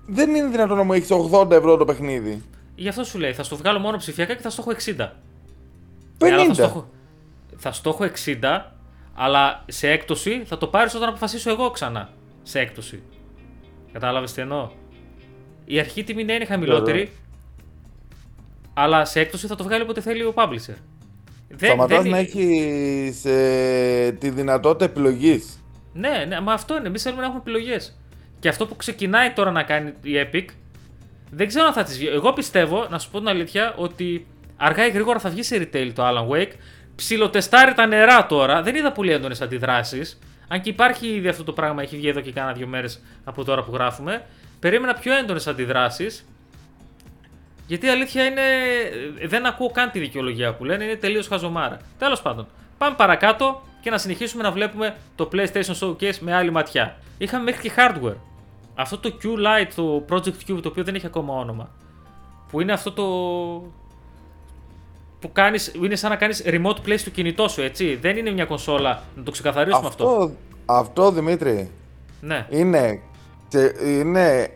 [0.07, 2.43] Δεν είναι δυνατόν να μου έχεις 80 ευρώ το παιχνίδι.
[2.75, 5.09] Γι' αυτό σου λέει, θα στο βγάλω μόνο ψηφιακά και θα στο έχω 60.
[6.19, 6.45] 50.
[6.47, 6.91] θα, στο έχω,
[7.57, 8.61] θα στο έχω 60,
[9.15, 12.11] αλλά σε έκπτωση θα το πάρεις όταν αποφασίσω εγώ ξανά.
[12.43, 13.03] Σε έκπτωση.
[13.93, 14.71] Κατάλαβες τι εννοώ;
[15.65, 17.13] Η αρχή τιμή ναι είναι χαμηλότερη,
[18.75, 20.77] αλλά σε έκπτωση θα το βγάλει όποτε θέλει ο publisher.
[21.49, 25.63] Δεν, Σταματάς να έχεις ε, τη δυνατότητα επιλογής.
[25.93, 26.87] Ναι, ναι, μα αυτό είναι.
[26.87, 27.99] Εμείς θέλουμε να έχουμε επιλογές.
[28.39, 30.45] Και αυτό που ξεκινάει τώρα να κάνει η Epic,
[31.35, 32.07] δεν ξέρω αν θα τη βγει.
[32.07, 35.91] Εγώ πιστεύω, να σου πω την αλήθεια, ότι αργά ή γρήγορα θα βγει σε retail
[35.95, 36.53] το Alan Wake.
[36.97, 38.63] Ψιλοτεστάρει τα νερά τώρα.
[38.63, 40.19] Δεν είδα πολύ έντονες αντιδράσεις.
[40.49, 43.45] Αν και υπάρχει ήδη αυτό το πράγμα, έχει βγει εδώ και κάνα δύο μέρες από
[43.45, 44.25] τώρα που γράφουμε.
[44.61, 46.29] Περίμενα πιο έντονες αντιδράσεις.
[47.67, 48.43] Γιατί η αλήθεια είναι.
[49.27, 51.77] Δεν ακούω καν τη δικαιολογία που λένε, είναι τελείως χαζομάρα.
[51.99, 52.47] Τέλος πάντων,
[52.79, 56.97] πάμε παρακάτω και να συνεχίσουμε να βλέπουμε το PlayStation Showcase με άλλη ματιά.
[57.19, 58.32] Είχαμε μέχρι και hardware.
[58.75, 61.71] Αυτό το Q-Lite, το Project Q, το οποίο δεν έχει ακόμα όνομα.
[62.51, 63.05] Που είναι αυτό το.
[65.21, 67.97] που κάνεις, είναι σαν να κάνεις remote play στο κινητό σου, έτσι.
[67.97, 69.03] Δεν είναι μια κονσόλα.
[69.17, 70.09] Να το ξεκαθαρίσουμε αυτό.
[70.09, 70.33] Αυτό,
[70.65, 71.71] αυτό Δημήτρη.
[72.21, 72.47] Ναι.
[72.51, 73.01] Είναι.
[73.85, 74.51] Είναι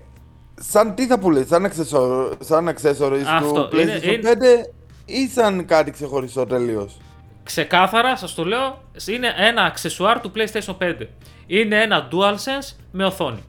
[0.60, 4.70] σαν τι θα πουλήσεις, σαν, accessory, σαν accessories του PlayStation 5
[5.04, 6.96] ή σαν κάτι ξεχωριστό τελείως;
[7.42, 11.06] Ξεκάθαρα, σας το λέω, είναι ένα accessoire του PlayStation 5.
[11.46, 13.44] Είναι ένα DualSense με οθόνη.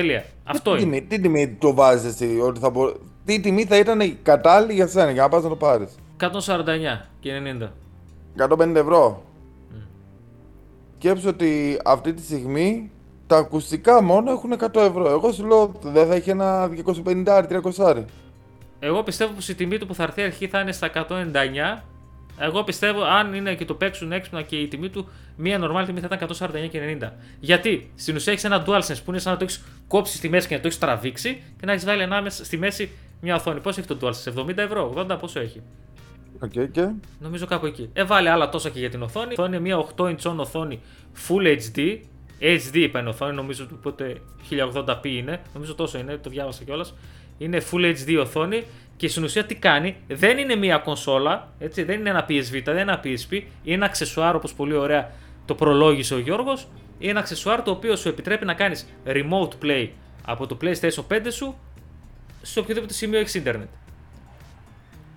[0.00, 0.24] Τελεία.
[0.44, 0.96] Αυτό τι είναι.
[0.96, 2.92] Τιμή, τι τιμή το βάζεις εσύ, ότι θα μπο...
[3.24, 6.26] Τι τιμή θα ήταν κατάλληλη για σένα, για να πας να το πάρεις; 149
[7.20, 7.30] και
[8.36, 8.48] 90.
[8.48, 9.22] 150 ευρώ.
[9.70, 9.86] Mm.
[10.98, 12.90] Σκέψου ότι αυτή τη στιγμή
[13.26, 15.08] τα ακουστικά μόνο έχουν 100 ευρώ.
[15.08, 16.70] Εγώ σου λέω δεν θα έχει ένα
[17.74, 18.04] 250-300.
[18.78, 21.82] Εγώ πιστεύω πως η τιμή του που θα έρθει αρχή θα είναι στα 199.
[22.38, 26.00] Εγώ πιστεύω αν είναι και το παίξουν έξυπνα και η τιμή του, μία νορμάλ τιμή
[26.00, 27.08] θα ήταν 149 και 90.
[27.40, 30.48] Γιατί στην ουσία έχεις ένα DualSense που είναι σαν να το έχεις κόψει στη μέση
[30.48, 33.60] και να το έχεις τραβήξει και να έχεις βάλει ανάμεσα στη μέση μια οθόνη.
[33.60, 35.62] Πόσο έχει το DualSense, 70 ευρώ, 80 πόσο έχει;
[36.40, 36.88] Okay, okay.
[37.18, 37.90] Νομίζω κάπου εκεί.
[37.92, 39.32] Έβαλε άλλα τόσα και για την οθόνη.
[39.32, 40.80] Η είναι μια 8 inch οθόνη
[41.28, 41.98] Full HD
[42.40, 44.20] HD είπα είναι οθόνη, νομίζω ότι πότε
[44.50, 46.94] 1080p είναι, νομίζω τόσο είναι, το διάβασα κιόλας.
[47.38, 48.64] Είναι Full HD οθόνη
[48.96, 52.72] και στην ουσία τι κάνει, δεν είναι μια κονσόλα, έτσι, δεν είναι ένα PSV, δεν
[52.72, 55.12] είναι ένα PSP, είναι ένα αξεσουάρ όπως πολύ ωραία
[55.44, 56.68] το προλόγησε ο Γιώργος.
[56.98, 59.88] Είναι ένα αξεσουάρ το οποίο σου επιτρέπει να κάνεις remote play
[60.24, 61.58] από το PlayStation 5 σου
[62.42, 63.68] σε οποιοδήποτε σημείο έχεις Ιντερνετ.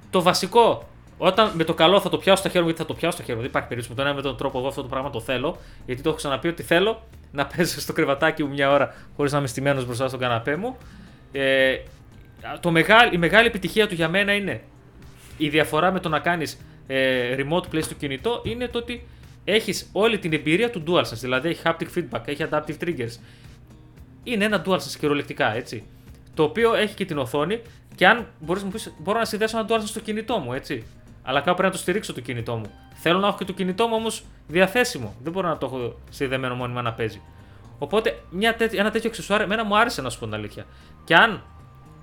[0.10, 0.90] Το βασικό
[1.24, 3.24] όταν με το καλό θα το πιάσω στα χέρια μου, γιατί θα το πιάσω στα
[3.24, 3.42] χέρια μου.
[3.42, 5.58] Δεν υπάρχει περίπτωση με τον ένα με τον τρόπο εγώ αυτό το πράγμα το θέλω.
[5.86, 9.38] Γιατί το έχω ξαναπεί ότι θέλω να παίζω στο κρεβατάκι μου μια ώρα χωρίς να
[9.38, 10.78] είμαι στημένος μπροστά στον καναπέ μου.
[11.32, 11.78] Ε,
[12.60, 14.62] το μεγάλη, η μεγάλη επιτυχία του για μένα είναι
[15.38, 19.08] η διαφορά με το να κάνεις ε, remote play στο κινητό είναι το ότι
[19.44, 21.20] έχεις όλη την εμπειρία του DualSense.
[21.22, 23.20] Δηλαδή έχει haptic feedback, έχει adaptive triggers.
[24.24, 25.84] Είναι ένα DualSense κυριολεκτικά έτσι.
[26.34, 27.62] Το οποίο έχει και την οθόνη
[27.96, 30.84] και αν μπορείς να μου πεις, μπορώ να συνδέσω ένα DualSense στο κινητό μου έτσι.
[31.24, 32.72] Αλλά κάπου πρέπει να το στηρίξω το κινητό μου.
[32.94, 35.16] Θέλω να έχω και το κινητό μου όμως διαθέσιμο.
[35.24, 37.22] Δεν μπορώ να το έχω συνδεμένο μόνιμα να παίζει.
[37.80, 40.66] Οπότε μια τέτοι, ένα τέτοιο αξεσουάρ εμένα μου άρεσε να σου πω την αλήθεια.
[41.04, 41.44] Και αν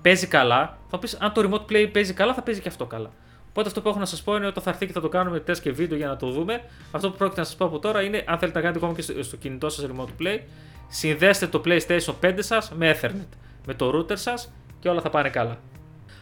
[0.01, 3.11] παίζει καλά, θα πεις αν το remote play παίζει καλά, θα παίζει και αυτό καλά.
[3.49, 5.39] Οπότε αυτό που έχω να σας πω είναι ότι θα έρθει και θα το κάνουμε
[5.39, 6.63] τεστ και βίντεο για να το δούμε.
[6.91, 9.01] Αυτό που πρόκειται να σας πω από τώρα είναι αν θέλετε να κάνετε ακόμα και
[9.01, 10.39] στο, στο κινητό σας remote play,
[10.87, 15.29] συνδέστε το PlayStation 5 σας με Ethernet, με το router σας και όλα θα πάνε
[15.29, 15.57] καλά.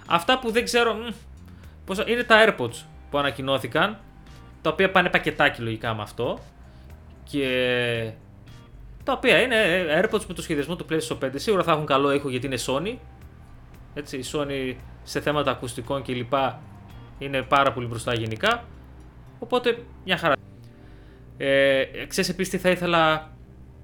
[0.07, 0.95] Αυτά που δεν ξέρω,
[1.87, 2.03] Πόσα...
[2.07, 3.97] Είναι τα AirPods που ανακοινώθηκαν,
[4.61, 6.39] τα οποία πάνε πακετάκι λογικά με αυτό.
[7.23, 8.11] Και
[9.03, 11.29] τα οποία είναι AirPods με το σχεδιασμό του PlayStation 5.
[11.35, 12.95] Σίγουρα θα έχουν καλό ήχο γιατί είναι Sony.
[13.93, 16.33] Έτσι, η Sony σε θέματα ακουστικών κλπ.
[17.17, 18.63] είναι πάρα πολύ μπροστά γενικά.
[19.39, 20.33] Οπότε μια χαρά.
[21.37, 23.31] Ε, ξέρεις επίσης τι θα ήθελα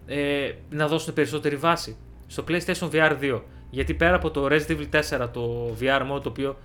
[0.05, 3.41] ε, να δώσουν περισσότερη βάση; Στο PlayStation VR 2.
[3.69, 6.57] Γιατί πέρα από το Resident Evil 4, το VR mode, το οποίο ήταν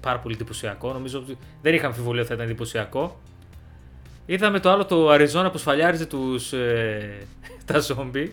[0.00, 3.20] πάρα πολύ εντυπωσιακό, νομίζω ότι δεν είχα αμφιβολία ότι θα ήταν εντυπωσιακό.
[4.26, 7.26] Είδαμε το άλλο το Arizona που σφαλιάριζε τους, ε,
[7.66, 8.28] τα zombie.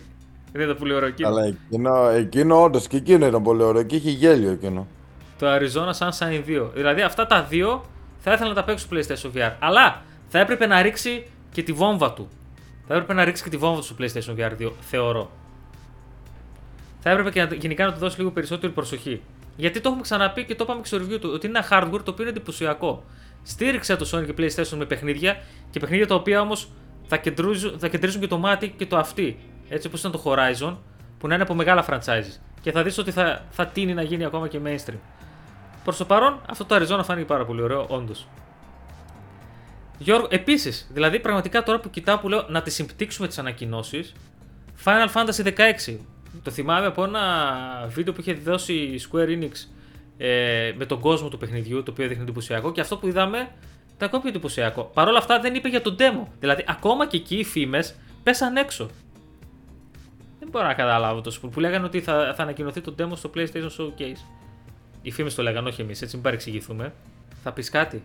[0.52, 1.28] Δεν ήταν πολύ ωραίο εκείνο.
[1.28, 4.86] Αλλά εκείνο, εκείνο όντως και εκείνο ήταν πολύ ωραίο και είχε γέλιο εκείνο.
[5.38, 6.70] Το Arizona Sunshine 2.
[6.74, 7.84] Δηλαδή αυτά τα δύο
[8.18, 9.52] θα ήθελα να τα παίξω στο PlayStation VR.
[9.58, 12.28] Αλλά θα έπρεπε να ρίξει και τη βόμβα του.
[12.86, 15.30] Θα έπρεπε να ρίξει και τη βόμβα του στο PlayStation VR 2, θεωρώ.
[17.00, 19.20] Θα έπρεπε και να, γενικά να του δώσει λίγο περισσότερη προσοχή.
[19.56, 22.00] Γιατί το έχουμε ξαναπεί και το είπαμε και στο review του, ότι είναι ένα hardware
[22.04, 23.04] το οποίο είναι εντυπωσιακό.
[23.42, 25.36] Στήριξε το Sony και PlayStation με παιχνίδια
[25.70, 26.68] και παιχνίδια τα οποία όμως
[27.06, 27.20] θα,
[27.78, 29.38] θα κεντρίζουν και το μάτι και το αυτή.
[29.68, 30.76] Έτσι όπως ήταν το Horizon,
[31.18, 32.40] που να είναι από μεγάλα franchises.
[32.60, 34.98] Και θα δεις ότι θα, θα τίνει να γίνει ακόμα και mainstream.
[35.84, 38.26] Προς το παρόν, αυτό το Arizona φάνηκε πάρα πολύ ωραίο, όντως.
[39.98, 44.12] Γιώργο, επίσης, δηλαδή πραγματικά τώρα που κοιτάω που λέω να τις συμπτύξουμε τις ανακοινώσεις,
[44.84, 45.44] Final Fantasy
[45.86, 45.98] 16.
[46.42, 47.22] Το θυμάμαι από ένα
[47.88, 49.50] βίντεο που είχε δώσει η Square Enix
[50.16, 53.48] ε, με τον κόσμο του παιχνιδιού, το οποίο έδειχνε εντυπωσιακό και αυτό που είδαμε
[53.96, 54.90] ήταν ακόμα πιο εντυπωσιακό.
[54.94, 56.26] Παρ' όλα αυτά δεν είπε για τον demo.
[56.40, 58.90] Δηλαδή, ακόμα και εκεί οι φήμες πέσαν έξω.
[60.38, 63.70] Δεν μπορώ να καταλάβω το που λέγανε ότι θα, θα ανακοινωθεί το demo στο PlayStation
[63.78, 64.24] Showcase.
[65.02, 66.92] Οι φήμες το λέγανε, όχι εμείς, έτσι μην παρεξηγηθούμε.
[67.42, 68.02] Θα πεις κάτι.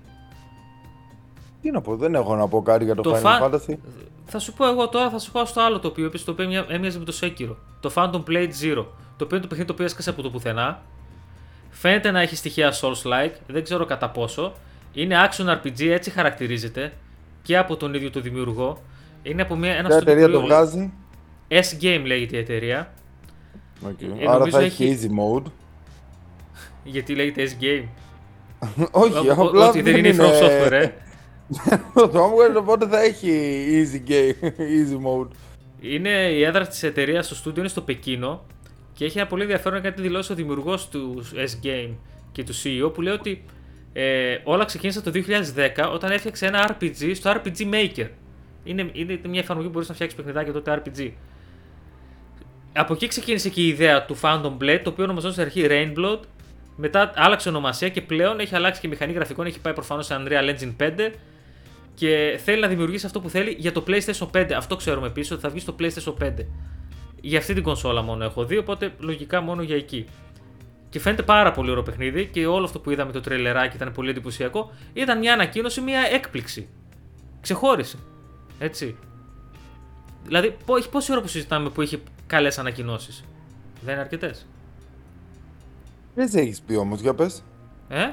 [1.61, 3.53] Τι να πω, δεν έχω να πω κάτι για το, το Final Fan...
[3.53, 3.75] Fantasy.
[4.25, 6.99] Θα σου πω εγώ τώρα, θα σου πω στο άλλο το οποίο το οποίο έμοιαζε
[6.99, 7.55] με το Sekiro.
[7.79, 8.85] Το Phantom Blade Zero.
[9.17, 10.81] Το οποίο είναι το παιχνίδι το οποίο έσκασε από το πουθενά.
[11.69, 14.53] Φαίνεται να έχει στοιχεία Souls-like, δεν ξέρω κατά πόσο.
[14.93, 16.93] Είναι action RPG, έτσι χαρακτηρίζεται
[17.41, 18.81] και από τον ίδιο το δημιουργό.
[19.23, 20.93] Είναι από μια, ένα Ποια εταιρεία το βγάζει?
[21.47, 22.93] S-Game λέγεται η εταιρεία.
[23.85, 24.19] Okay.
[24.19, 25.43] Ε, Άρα θα έχει easy mode.
[26.83, 27.87] Γιατί λέγεται S-Game.
[28.91, 30.91] Όχι, απλά Ότι δεν είναι from software, ε.
[31.93, 33.29] Το Homeworld οπότε θα έχει
[33.69, 35.27] easy game, easy mode.
[35.81, 38.45] Είναι η έδρα της εταιρείας στο στούντιο, είναι στο Πεκίνο
[38.93, 41.93] και έχει ένα πολύ ενδιαφέρον κάτι δηλώσει ο δημιουργός του S-Game
[42.31, 43.43] και του CEO που λέει ότι
[43.93, 45.11] ε, όλα ξεκίνησαν το
[45.85, 48.07] 2010 όταν έφτιαξε ένα RPG στο RPG Maker.
[48.63, 51.11] Είναι, είναι μια εφαρμογή που μπορείς να φτιάξεις παιχνιδάκια τότε RPG.
[52.73, 56.19] Από εκεί ξεκίνησε και η ιδέα του Phantom Blade, το οποίο ονομαζόταν στην αρχή Rainblood.
[56.75, 59.45] Μετά άλλαξε ονομασία και πλέον έχει αλλάξει και μηχανή γραφικών.
[59.45, 61.11] Έχει πάει προφανώς σε Unreal Engine 5
[62.01, 64.51] και θέλει να δημιουργήσει αυτό που θέλει για το PlayStation 5.
[64.57, 66.33] Αυτό ξέρουμε επίσης ότι θα βγει στο PlayStation 5.
[67.21, 70.05] Για αυτή την κονσόλα μόνο έχω δει, οπότε λογικά μόνο για εκεί.
[70.89, 74.09] Και φαίνεται πάρα πολύ ωραίο παιχνίδι και όλο αυτό που είδαμε το τρελεράκι ήταν πολύ
[74.09, 74.71] εντυπωσιακό.
[74.93, 76.69] Ήταν μια ανακοίνωση, μια έκπληξη.
[77.41, 77.97] Ξεχώρισε.
[78.59, 78.95] Έτσι.
[80.23, 83.23] Δηλαδή, έχει πόση ώρα που συζητάμε που είχε καλές ανακοινώσεις;
[83.81, 84.45] Δεν είναι αρκετές.
[86.15, 87.43] Ποιε έχεις πει όμως, για πες.
[87.89, 88.11] Ε;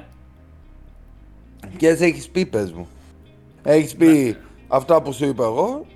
[1.77, 2.89] Ποιε έχεις πει, πες μου.
[3.63, 4.37] Έχεις πει ναι.
[4.69, 5.87] αυτά που σου είπα εγώ.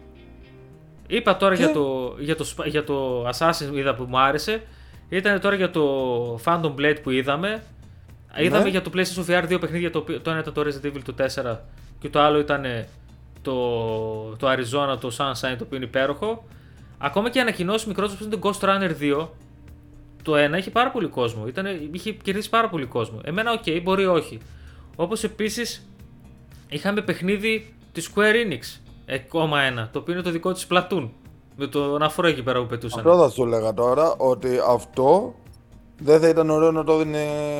[1.07, 4.63] Είπα τώρα για, το, για, το, για το Assassin είδα που μου άρεσε.
[5.09, 7.63] Ήταν τώρα για το Phantom Blade που είδαμε.
[8.37, 8.69] Είδαμε ναι.
[8.69, 9.91] για το PlayStation VR δύο παιχνίδια.
[9.91, 11.15] Το, το ένα ήταν το Resident Evil το
[11.53, 11.57] 4
[11.99, 12.65] και το άλλο ήταν
[13.43, 13.53] το,
[14.37, 16.45] το Arizona, το Sunshine, το οποίο είναι υπέροχο.
[16.99, 19.29] Ακόμα και ανακοινώσεις μικρότερες που είναι το Ghost Runner 2.
[20.23, 21.47] Το ένα είχε πάρα πολύ κόσμο.
[21.47, 23.21] Ήτανε, είχε κερδίσει πάρα πολύ κόσμο.
[23.25, 24.39] Εμένα, ok, okay, μπορεί όχι.
[24.97, 25.89] Όπως επίσης
[26.73, 28.81] είχαμε παιχνίδι της Square Enix.
[29.15, 31.09] Ακόμα ένα, το οποίο είναι το δικό της Splatoon.
[31.57, 32.99] Με τον αφρό εκεί πέρα που πετούσαν.
[32.99, 35.35] Αυτό θα σου έλεγα τώρα, ότι αυτό
[35.99, 37.57] δεν θα ήταν ωραίο να το δίνει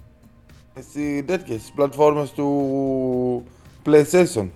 [0.81, 3.45] στι τέτοιες πλατφόρμες του
[3.87, 4.49] PlayStation.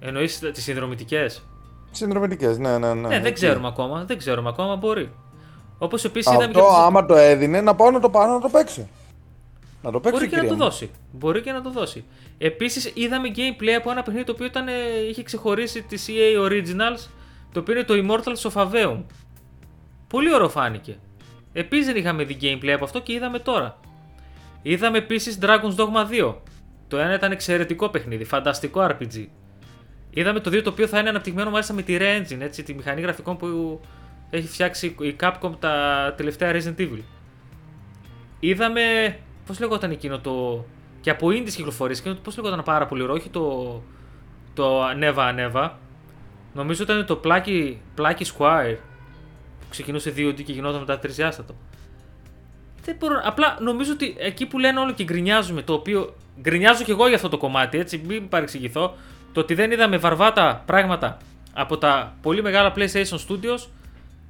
[0.00, 1.42] Εννοείς τις συνδρομητικές;
[1.90, 3.08] Συνδρομητικές, ναι, ναι, ναι.
[3.08, 4.04] Ναι, δεν ξέρουμε ακόμα.
[4.04, 5.10] Δεν ξέρουμε ακόμα, μπορεί.
[5.78, 6.44] Όπως επίσης είδαμε.
[6.44, 8.88] Αυτό, άμα το έδινε, να πάω να το πάρω να το παίξω.
[9.86, 10.90] Να το παίξω, Μπορεί και να το δώσει.
[11.12, 12.04] Μπορεί και να το δώσει.
[12.38, 14.66] Επίσης, είδαμε gameplay από ένα παιχνίδι το οποίο ήταν,
[15.08, 17.08] είχε ξεχωρίσει τη EA Originals,
[17.52, 19.02] το οποίο είναι το Immortals of Aveum.
[20.08, 20.98] Πολύ ωραίο φάνηκε.
[21.52, 23.80] Επίσης δεν είχαμε δει gameplay από αυτό και είδαμε τώρα.
[24.62, 26.34] Είδαμε επίσης Dragon's Dogma 2.
[26.88, 29.26] Το ένα ήταν εξαιρετικό παιχνίδι, φανταστικό RPG.
[30.10, 33.00] Είδαμε το 2 το οποίο θα είναι αναπτυγμένο μάλιστα με τη Re-Engine, έτσι, τη μηχανή
[33.00, 33.80] γραφικών που
[34.30, 37.00] έχει φτιάξει η Capcom τα τελευταία Resident Evil.
[38.40, 39.16] Είδαμε.
[39.46, 40.64] Πώς λέγονταν εκείνο το.
[41.00, 43.82] και από indies κυκλοφορίες, και πώς λέγονταν πάρα πολύ ωραίο, όχι το.
[44.54, 45.70] το Neva Neva.
[46.54, 48.76] Νομίζω ήταν το Plucky, Plucky Squire
[49.60, 51.54] που ξεκινούσε 2D και γινόταν μετά τρισιάστατο.
[52.82, 56.90] Δεν μπορώ, απλά νομίζω ότι εκεί που λένε όλο και γκρινιάζουμε, το οποίο γκρινιάζω και
[56.90, 58.94] εγώ για αυτό το κομμάτι, έτσι, μην παρεξηγηθώ,
[59.32, 61.16] το ότι δεν είδαμε βαρβάτα πράγματα
[61.52, 63.66] από τα πολύ μεγάλα PlayStation Studios,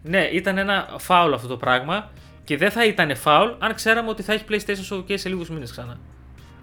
[0.03, 2.11] ναι, ήταν ένα φάουλ αυτό το πράγμα.
[2.47, 5.71] Και δεν θα ήταν foul αν ξέραμε ότι θα έχει PlayStation Showcase σε λίγους μήνες
[5.71, 5.99] ξανά.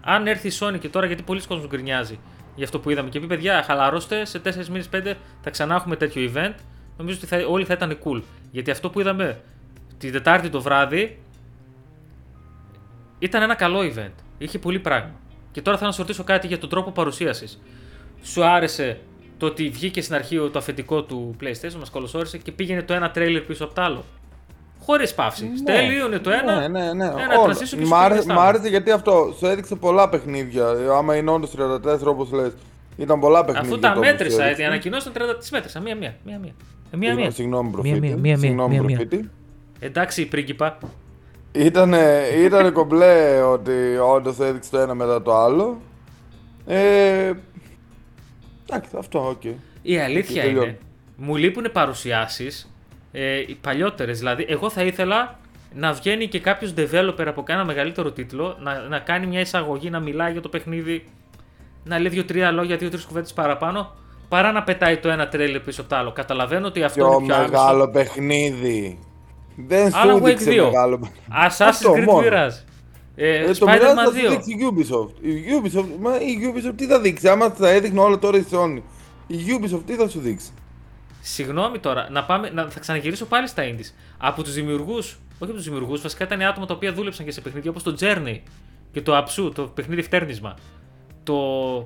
[0.00, 2.18] Αν έρθει η Sony και τώρα, γιατί πολλοί κόσμοι γκρινιάζει
[2.54, 5.96] για αυτό που είδαμε και πει: Παιδιά, χαλαρώστε, σε 4 μήνες 5 θα ξανά έχουμε
[5.96, 6.54] τέτοιο event.
[6.96, 8.22] Νομίζω ότι θα, όλοι θα ήταν cool.
[8.50, 9.40] Γιατί αυτό που είδαμε
[9.98, 11.18] την Τετάρτη το βράδυ
[13.18, 14.12] ήταν ένα καλό event.
[14.38, 15.14] Είχε πολύ πράγμα.
[15.52, 17.62] Και τώρα θα να σου ρωτήσω κάτι για τον τρόπο παρουσίασης.
[18.22, 19.00] Σου άρεσε
[19.38, 23.10] το ότι βγήκε στην αρχή το αφεντικό του PlayStation, μας καλωσόρισε και πήγαινε το ένα
[23.10, 24.04] τρέιλερ πίσω από το άλλο;
[24.86, 25.44] Χωρίς παύση.
[25.44, 25.72] Ναι.
[25.72, 26.60] Τέλειωνε το ένα.
[26.60, 27.04] Ναι, ναι, ναι.
[27.04, 30.66] Ένα και μ, άρεσε, μ' άρεσε γιατί αυτό σου έδειξε πολλά παιχνίδια.
[30.96, 32.52] Άμα είναι όντως 34 όπως λες.
[32.96, 33.70] Ήταν πολλά παιχνίδια.
[33.70, 35.80] Αφού τα μέτρησα, οι ανακοινώσει ήταν 30 τι μέτρησα.
[35.80, 36.16] Μία-μία.
[36.24, 36.52] Μία-μία.
[36.96, 37.30] Μία, μία.
[37.30, 37.98] Συγγνώμη, προφήτη.
[37.98, 39.08] Μία, μία, μία, μία,
[39.78, 40.78] Εντάξει, πρίγκιπα.
[41.52, 43.72] Ήτανε, ήτανε κομπλέ ότι
[44.14, 45.80] όντως έδειξε το ένα μετά το άλλο.
[46.66, 47.32] Ε,
[48.68, 49.40] εντάξει, αυτό, ok.
[49.44, 49.54] Okay.
[49.82, 50.78] Η αλήθεια είναι,
[51.16, 52.73] μου λείπουν παρουσιάσεις
[53.16, 54.18] ε, οι παλιότερες.
[54.18, 55.38] Δηλαδή, εγώ θα ήθελα
[55.74, 60.00] να βγαίνει και κάποιος developer από κάνα μεγαλύτερο τίτλο, να, να κάνει μια εισαγωγή, να
[60.00, 61.04] μιλάει για το παιχνίδι,
[61.84, 63.92] να λέει δύο-τρία λόγια, δύο-τρεις κουβέντες παραπάνω,
[64.28, 66.12] παρά να πετάει το ένα τρέλερ πίσω από το άλλο.
[66.12, 67.90] Καταλαβαίνω ότι αυτό πιο είναι πιο μεγάλο άμεσο.
[67.90, 68.98] παιχνίδι.
[69.56, 71.10] Δεν σου δείξε μεγάλο
[71.48, 72.62] Assassin's Creed Mirage.
[73.16, 73.74] Ε, ε, το Spider-Man 2.
[74.04, 75.24] Θα δείξει η Ubisoft.
[75.24, 78.80] Η Ubisoft, μα η Ubisoft τι θα δείξει, άμα θα έδειχνε όλα τώρα η Sony.
[79.26, 80.50] Η Ubisoft τι θα σου δείξει;
[81.26, 83.92] Συγγνώμη τώρα, να πάμε, να, θα ξαναγυρίσω πάλι στα indies.
[84.18, 87.40] Από τους δημιουργούς, όχι από τους δημιουργούς, βασικά ήταν άτομα τα οποία δούλεψαν και σε
[87.40, 88.38] παιχνίδια όπως το Journey
[88.92, 90.56] και το Αψού, το παιχνίδι φτέρνισμα.
[91.22, 91.34] Το.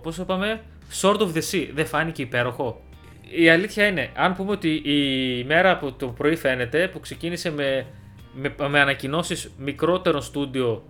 [0.03, 0.61] Πώς το είπαμε,
[1.01, 1.69] Sword of the Sea.
[1.75, 2.83] Δεν φάνηκε υπέροχο.
[3.31, 7.87] Η αλήθεια είναι, αν πούμε ότι η μέρα που το πρωί φαίνεται, που ξεκίνησε με,
[8.35, 10.83] με, με ανακοινώσεις μικρότερων στούντιο,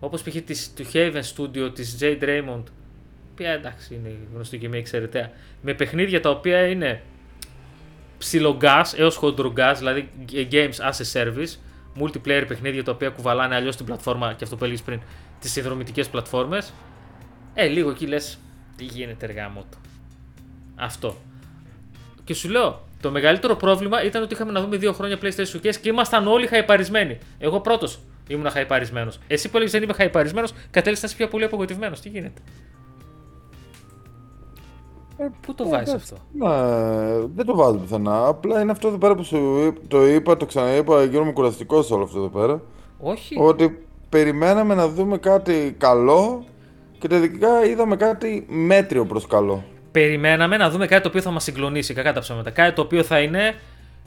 [0.00, 0.36] όπως π.χ.
[0.74, 2.62] του Haven Studio της Jade Raymond,
[3.30, 5.30] οποία εντάξει είναι γνωστή και μια εξαιρετέα,
[5.62, 7.02] με παιχνίδια τα οποία είναι
[8.18, 10.10] ψιλογκάς έως χοντρογκάς, δηλαδή
[10.50, 11.56] games as a service,
[12.00, 15.00] multiplayer παιχνίδια τα οποία κουβαλάνε αλλιώ την πλατφόρμα και αυτό που έλεγε πριν,
[15.40, 16.72] τι συνδρομητικέ πλατφόρμες.
[17.54, 18.16] Ε, λίγο εκεί λε,
[18.76, 19.78] τι γίνεται εργάμο του.
[20.76, 21.16] Αυτό.
[22.24, 25.76] Και σου λέω, το μεγαλύτερο πρόβλημα ήταν ότι είχαμε να δούμε δύο χρόνια PlayStation Showcase
[25.76, 27.18] και ήμασταν όλοι χαϊπαρισμένοι.
[27.38, 27.88] Εγώ πρώτο
[28.28, 29.12] ήμουν χαϊπαρισμένο.
[29.26, 31.96] Εσύ που έλεγε δεν είμαι χαϊπαρισμένο, κατέληξε να είσαι πιο πολύ απογοητευμένο.
[32.02, 32.40] Τι γίνεται.
[35.20, 36.48] Ε, Πού το ε, βάζεις αυτό; Ναι,
[37.34, 38.26] δεν το βάζω πουθενά.
[38.26, 42.04] Απλά είναι αυτό εδώ πέρα που σου το είπα, το ξαναείπα, γίνομαι κουραστικός σε όλο
[42.04, 42.60] αυτό εδώ πέρα.
[42.98, 43.36] Όχι.
[43.40, 46.44] Ότι περιμέναμε να δούμε κάτι καλό
[46.98, 49.64] και τελικά είδαμε κάτι μέτριο προς καλό.
[49.92, 52.50] Περιμέναμε να δούμε κάτι το οποίο θα μας συγκλονίσει, κακά τα ψέματα.
[52.50, 53.54] Κάτι το οποίο θα είναι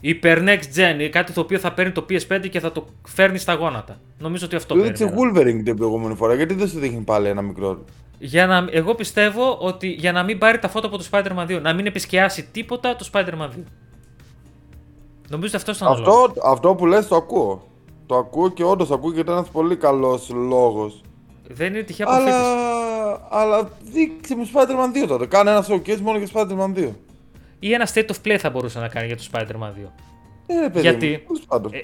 [0.01, 3.53] υπερ next gen, κάτι το οποίο θα παίρνει το PS5 και θα το φέρνει στα
[3.53, 3.99] γόνατα.
[4.19, 7.41] Νομίζω ότι αυτό το έδειξε Wolverine την προηγούμενη φορά, γιατί δεν σου δείχνει πάλι ένα
[7.41, 7.83] μικρό
[8.23, 11.61] για να, εγώ πιστεύω ότι για να μην πάρει τα φώτα από το Spider-Man 2,
[11.61, 13.49] να μην επισκιάσει τίποτα το Spider-Man 2.
[15.29, 17.67] Νομίζω ότι αυτό ήταν αυτό, αυτό που λες το ακούω.
[18.05, 21.01] Το ακούω και όντως ακούγεται ένας πολύ καλός λόγος.
[21.47, 22.37] Δεν είναι τυχαία αποφύτηση.
[22.37, 25.25] Αλλά, αλλά δείξε μου Spider-Man 2 τότε.
[25.25, 26.89] Κάνε ένα showcase μόνο για Spider-Man 2.
[27.59, 29.89] Ή ένα state of play θα μπορούσε να κάνει για το Spider-Man 2.
[30.45, 31.25] Ε, παιδί Γιατί,
[31.71, 31.79] ε,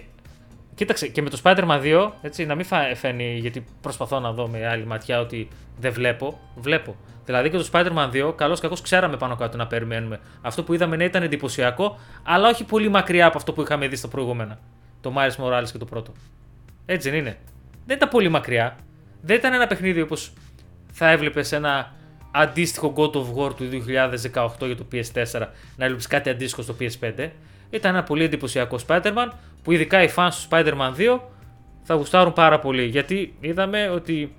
[0.78, 4.68] Κοίταξε, και με το Spider-Man 2, έτσι, να μην φαίνει, γιατί προσπαθώ να δω με
[4.68, 6.96] άλλη ματιά ότι δεν βλέπω, βλέπω.
[7.26, 10.20] Δηλαδή και το Spider-Man 2, καλώς κακώς ξέραμε πάνω κάτω να περιμένουμε.
[10.42, 13.96] Αυτό που είδαμε ναι ήταν εντυπωσιακό, αλλά όχι πολύ μακριά από αυτό που είχαμε δει
[13.96, 14.60] στα προηγούμενα.
[15.02, 16.12] Το Miles Morales και το πρώτο.
[16.86, 17.38] Έτσι δεν είναι.
[17.86, 18.78] Δεν ήταν πολύ μακριά.
[19.22, 20.34] Δεν ήταν ένα παιχνίδι όπως
[20.92, 21.94] θα έβλεπες ένα
[22.32, 27.30] αντίστοιχο God of War του 2018 για το PS4 να έβλεπες κάτι αντίστοιχο στο PS5.
[27.70, 29.28] Ήταν ένα πολύ εντυπωσιακό Spider-Man
[29.68, 31.20] που ειδικά οι fans του Spider-Man 2
[31.84, 32.84] θα γουστάρουν πάρα πολύ.
[32.84, 34.34] Γιατί είδαμε ότι.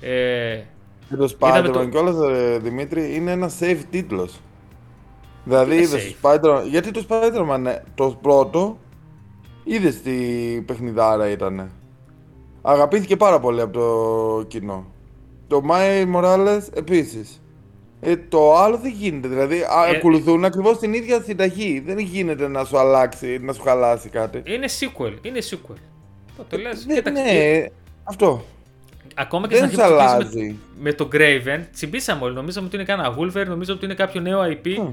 [0.00, 0.60] Ε,
[1.08, 1.88] και το Spider-Man το...
[1.88, 2.16] κιόλας,
[2.62, 4.40] Δημήτρη, είναι ένας safe τίτλος.
[5.44, 6.62] Δηλαδή είδες το Spider-Man.
[6.68, 8.78] Γιατί το Spider-Man, ναι, το πρώτο,
[9.64, 10.12] είδες τι
[10.66, 11.70] παιχνιδάρα ήταν.
[12.62, 14.86] Αγαπήθηκε πάρα πολύ από το κοινό.
[15.46, 17.42] Το Miles Morales επίσης.
[18.04, 19.28] Ε, το άλλο δεν γίνεται.
[19.28, 21.82] Δηλαδή, ε, ακολουθούν ακριβώς την ίδια συνταγή.
[21.86, 24.42] Δεν γίνεται να σου αλλάξει, να σου χαλάσει κάτι.
[24.44, 25.14] Είναι sequel.
[25.22, 25.76] Είναι sequel.
[26.48, 26.86] Το λες.
[26.86, 27.66] Ναι, ναι,
[28.04, 28.44] αυτό.
[29.14, 32.34] Ακόμα και στην αρχή με, με το Graven, τσιμπήσαμε όλοι.
[32.34, 34.66] Νομίζαμε ότι είναι κανένα Wolver, νομίζαμε ότι είναι κάποιο νέο IP.
[34.66, 34.90] Mm.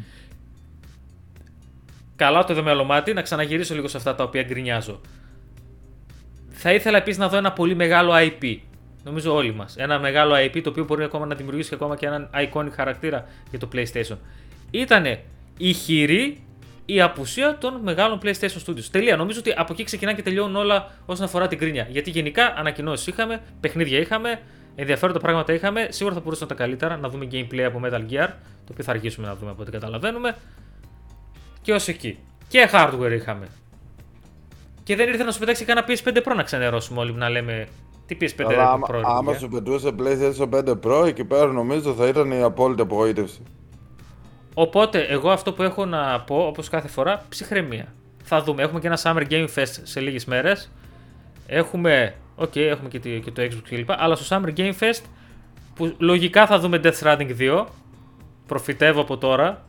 [2.15, 5.01] Καλά το είδαμε μάτι, να ξαναγυρίσω λίγο σε αυτά τα οποία γκρινιάζω.
[6.49, 8.57] Θα ήθελα επίσης να δω ένα πολύ μεγάλο IP.
[9.03, 9.75] Νομίζω όλοι μας.
[9.77, 13.59] Ένα μεγάλο IP το οποίο μπορεί ακόμα να δημιουργήσει ακόμα και έναν iconic χαρακτήρα για
[13.59, 14.17] το PlayStation.
[14.71, 15.23] Ήτανε
[15.57, 16.43] ηχηρή
[16.85, 18.85] η απουσία των μεγάλων PlayStation Studios.
[18.91, 19.15] Τελεία.
[19.15, 21.87] Νομίζω ότι από εκεί ξεκινά και τελειώνουν όλα όσον αφορά την κρίνια.
[21.89, 24.39] Γιατί γενικά ανακοινώσεις είχαμε, παιχνίδια είχαμε,
[24.75, 25.87] ενδιαφέροντα πράγματα είχαμε.
[25.89, 28.27] Σίγουρα θα μπορούσαν τα καλύτερα να δούμε gameplay από Metal Gear,
[28.65, 30.35] το οποίο θα αργήσουμε να δούμε από ό,τι καταλαβαίνουμε.
[31.61, 32.17] Και ως εκεί.
[32.47, 33.47] Και hardware είχαμε.
[34.83, 37.67] και δεν ήρθε να σου πετάξει κανένα PS5 Pro να ξενερώσουμε όλοι να λέμε
[38.15, 38.91] τι PS5 Αλλά άμα, Pro.
[38.93, 42.81] ρε άμα παιδιά; σου πετούσε PlayStation 5 Pro, εκεί πέρα νομίζω θα ήταν η απόλυτη
[42.81, 43.41] απογοήτευση.
[44.53, 47.93] Οπότε, εγώ αυτό που έχω να πω, όπως κάθε φορά, ψυχραιμία.
[48.23, 48.63] Θα δούμε.
[48.63, 50.71] Έχουμε και ένα Summer Game Fest σε λίγες μέρες.
[51.47, 53.89] Έχουμε, οκ, έχουμε και, τη- και το Xbox κλπ.
[53.91, 55.01] Αλλά στο Summer Game Fest,
[55.75, 57.65] που λογικά θα δούμε Death Stranding 2.
[58.47, 59.65] Προφητεύω από τώρα.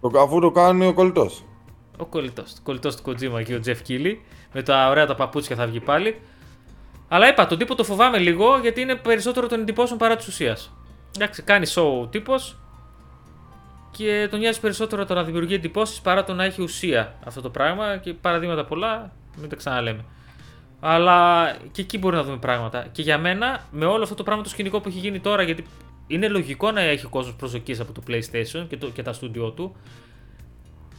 [0.00, 1.44] Το, αφού το κάνει ο κολλητός.
[1.98, 2.52] Ο κολλητός.
[2.52, 4.14] Ο κολλητός του Kojima και ο Geoff Keighley.
[4.52, 6.20] Με τα ωραία τα παπούτσια θα βγει πάλι.
[7.08, 10.72] Αλλά είπα, τον τύπο το φοβάμαι λίγο γιατί είναι περισσότερο των εντυπώσεων παρά της ουσίας.
[11.16, 12.56] Εντάξει, κάνει show ο τύπος
[13.90, 17.50] και τον νοιάζει περισσότερο το να δημιουργεί εντυπώσεις παρά το να έχει ουσία αυτό το
[17.50, 20.04] πράγμα και παραδείγματα πολλά, μην τα ξαναλέμε.
[20.80, 22.86] Αλλά και εκεί μπορεί να δούμε πράγματα.
[22.92, 25.64] Και για μένα, με όλο αυτό το πράγμα το σκηνικό που έχει γίνει τώρα, γιατί
[26.06, 29.50] είναι λογικό να έχει ο κόσμος προσδοκίες από το PlayStation και, το, και τα στούντιό
[29.50, 29.76] του,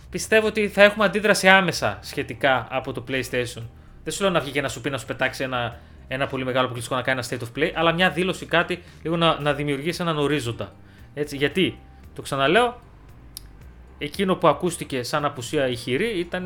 [0.10, 3.64] πιστεύω ότι θα έχουμε αντίδραση άμεσα σχετικά από το PlayStation.
[4.04, 5.80] Δεν σου λέω να βγει και να σου πει να σου πετάξει ένα,
[6.12, 9.18] ένα πολύ μεγάλο αποκλειστικό να κάνει ένα state of play, αλλά μια δήλωση κάτι λίγο
[9.18, 10.76] να, να δημιουργήσει έναν ορίζοντα.
[11.14, 11.80] Έτσι, γιατί,
[12.16, 12.82] το ξαναλέω,
[13.98, 16.46] εκείνο που ακούστηκε σαν απουσία ηχηρή ήταν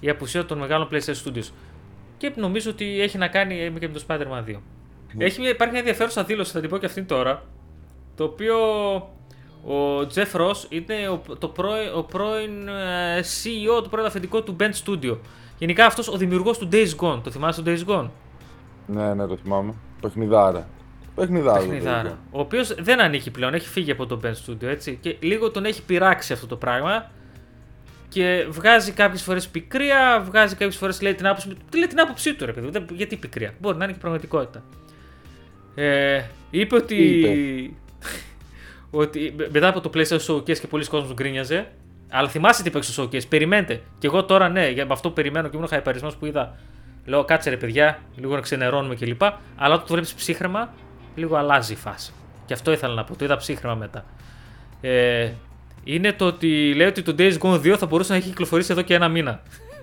[0.00, 1.50] η απουσία των μεγάλων PlayStation Studios.
[2.16, 4.56] Και νομίζω ότι έχει να κάνει ε, και με το Spider-Man 2.
[5.18, 7.42] Έχει μια, υπάρχει μια ενδιαφέρουσα δήλωση, θα την πω και αυτήν τώρα,
[8.16, 8.56] το οποίο
[9.64, 14.56] ο Jeff Ross είναι ο, το πρώην, ο πρώην ε, CEO, το πρώην αφεντικό του
[14.60, 15.18] Bend Studio.
[15.58, 17.20] Γενικά αυτός ο δημιουργός του Days Gone.
[17.22, 18.08] Το θυμάσαι το Days Gone?
[18.92, 19.74] Ναι, ναι, το θυμάμαι.
[20.00, 20.68] Παιχνιδάρα.
[21.14, 21.58] Παιχνιδάρα.
[21.58, 22.18] Παιχνιδάρα.
[22.30, 24.98] Ο οποίος δεν ανήκει πλέον, έχει φύγει από το Bend Studio έτσι.
[25.00, 27.10] Και λίγο τον έχει πειράξει αυτό το πράγμα.
[28.08, 31.48] Και βγάζει κάποιες φορές πικρία, βγάζει κάποιες φορές λέει την άποψη.
[31.70, 32.68] Τι λέει την άποψή του, ρε παιδί.
[32.70, 34.62] δεν- Γιατί πικρία; Μπορεί να είναι και πραγματικότητα.
[35.74, 36.96] Ε, είπε ότι.
[36.96, 37.70] Τι
[38.98, 41.66] ότι μετά από το PlayStation Showcase και πολλοί κόσμοι γκρίνιαζε.
[42.10, 43.28] Αλλά θυμάσαι τι παίξει στο Showcase.
[43.28, 43.80] Περιμένετε.
[43.98, 46.56] Και εγώ τώρα ναι, για αυτό που περιμένω και ήμουν χαϊπαρισμένο που είδα.
[47.08, 49.22] Λέω κάτσε ρε παιδιά, λίγο να ξενερώνουμε κλπ.
[49.56, 50.74] Αλλά όταν το βλέπεις ψύχρεμα,
[51.14, 52.12] λίγο αλλάζει η φάση.
[52.46, 53.16] Και αυτό ήθελα να πω.
[53.16, 54.04] Το είδα ψύχρεμα μετά.
[54.80, 55.30] Ε,
[55.84, 58.82] είναι το ότι λέει ότι το Days Gone 2 θα μπορούσε να έχει κυκλοφορήσει εδώ
[58.82, 59.42] και ένα μήνα.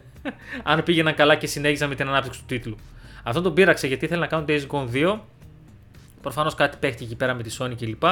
[0.63, 2.75] Αν πήγαιναν καλά και συνέχιζαν με την ανάπτυξη του τίτλου.
[3.23, 5.19] Αυτό τον πείραξε γιατί ήθελε να κάνουν Days Gone 2.
[6.21, 8.03] Προφανώς κάτι παίχτηκε εκεί πέρα με τη Sony κλπ.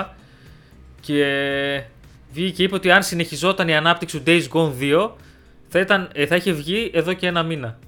[0.99, 1.25] Και
[2.31, 5.09] βγήκε και είπε ότι αν συνεχιζόταν η ανάπτυξη του Days Gone 2
[5.67, 7.79] θα, ήταν, ε, θα είχε βγει εδώ και ένα μήνα.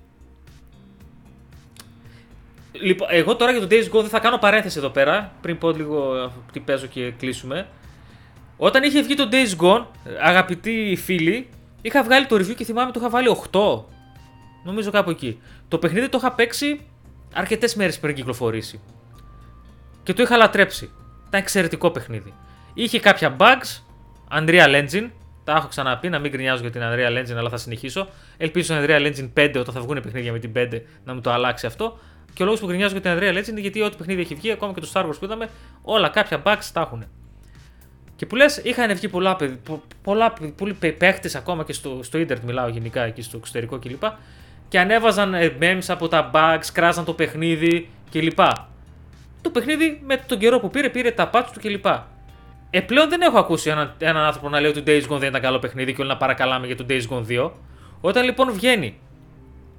[2.81, 5.71] Λοιπόν, εγώ τώρα για το Days Gone δεν θα κάνω παρένθεση εδώ πέρα, πριν πω
[5.71, 7.67] λίγο τι παίζω και κλείσουμε.
[8.57, 9.85] Όταν είχε βγει το Days Gone,
[10.21, 11.49] αγαπητοί φίλοι,
[11.81, 13.83] είχα βγάλει το review και θυμάμαι το είχα βάλει 8.
[14.65, 15.41] Νομίζω κάπου εκεί.
[15.67, 16.85] Το παιχνίδι το είχα παίξει
[17.33, 18.81] αρκετές μέρες πριν κυκλοφορήσει.
[20.03, 20.91] Και το είχα λατρέψει.
[21.27, 22.33] Ήταν εξαιρετικό παιχνίδι.
[22.73, 23.81] Είχε κάποια bugs,
[24.39, 25.09] Unreal Engine,
[25.43, 28.07] τα έχω ξαναπεί, να μην γκρινιάζω για την Unreal Engine, αλλά θα συνεχίσω.
[28.37, 31.31] Ελπίζω στο Unreal Engine 5, όταν θα βγουν παιχνίδια με την 5, να μου το
[31.31, 31.99] αλλάξει αυτό.
[32.35, 34.51] Και ο λόγος που γκρινιάζω για την Unreal Engine είναι γιατί ό,τι παιχνίδι έχει βγει,
[34.51, 35.49] ακόμα και το Star Wars που είδαμε,
[35.81, 37.05] όλα κάποια bugs τα έχουν.
[38.15, 42.17] Και που λες, είχαν βγει πολλά, παιδι- πο- πολλά, πολλοί παίχτες ακόμα και στο, στο
[42.17, 44.03] ίντερνετ, μιλάω γενικά εκεί στο εξωτερικό κλπ.
[44.67, 48.39] Και ανέβαζαν ε, memes από τα bugs, κράζαν το παιχνίδι κλπ.
[49.41, 51.85] Το παιχνίδι με τον καιρό που πήρε, πήρε τα patch του κλπ.
[52.69, 55.29] Ε, πλέον δεν έχω ακούσει έναν, έναν άνθρωπο να λέει ότι το Days Gone δεν
[55.29, 57.51] ήταν καλό παιχνίδι και όλοι να παρακαλάμε για το Days Gone 2.
[58.01, 58.99] Όταν λοιπόν βγαίνει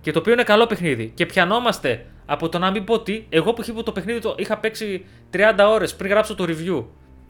[0.00, 3.52] και το οποίο είναι καλό παιχνίδι και πιανόμαστε από το να μην πω τι, εγώ
[3.52, 6.84] που είχα το παιχνίδι το είχα παίξει 30 ώρες πριν γράψω το review.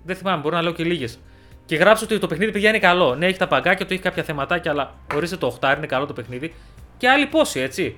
[0.05, 1.18] Δεν θυμάμαι, μπορώ να λέω και λίγες.
[1.66, 3.14] Και γράψω ότι το παιχνίδι πηγαίνει καλό.
[3.14, 6.12] Ναι, έχει τα παγκάκια του, έχει κάποια θεματάκια, αλλά ορίστε το 8 είναι καλό το
[6.12, 6.55] παιχνίδι.
[6.97, 7.97] Και άλλοι πόσοι, έτσι.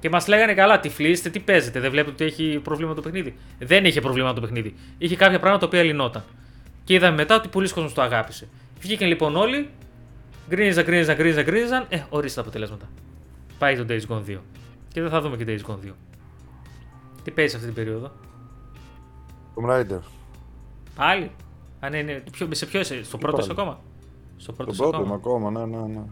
[0.00, 3.36] Και μας λέγανε καλά, τυφλίστε, τι παίζετε, δεν βλέπετε ότι έχει πρόβλημα το παιχνίδι.
[3.58, 4.74] Δεν είχε πρόβλημα το παιχνίδι.
[4.98, 6.24] Είχε κάποια πράγματα τα οποία λυνόταν.
[6.84, 8.48] Και είδαμε μετά ότι πολλοί κόσμοι το αγάπησε.
[8.80, 9.68] Βγήκαν λοιπόν όλοι,
[10.48, 11.86] γκρίνιζαν, γκρίνιζαν, γκρίνιζαν, γκρίνιζαν.
[11.88, 12.88] Ε, ορίστε τα αποτελέσματα.
[13.58, 14.38] Πάει το Days Gone 2.
[14.92, 15.92] Και δεν θα δούμε και Days Gone 2.
[17.22, 18.10] Τι παίζει αυτή την περίοδο;
[19.54, 19.98] Tomb Raider.
[20.96, 21.30] Πάλι;
[21.80, 22.22] Α, ναι, ναι.
[22.32, 23.48] Ποιο, σε ποιο είσαι, στο πρώτο πάλι.
[23.50, 23.80] είσαι ακόμα;
[24.36, 25.48] Στο πρώτο Το είσαι πρώτο είμαι ακόμα.
[25.48, 26.02] ακόμα, ναι, ναι, ναι.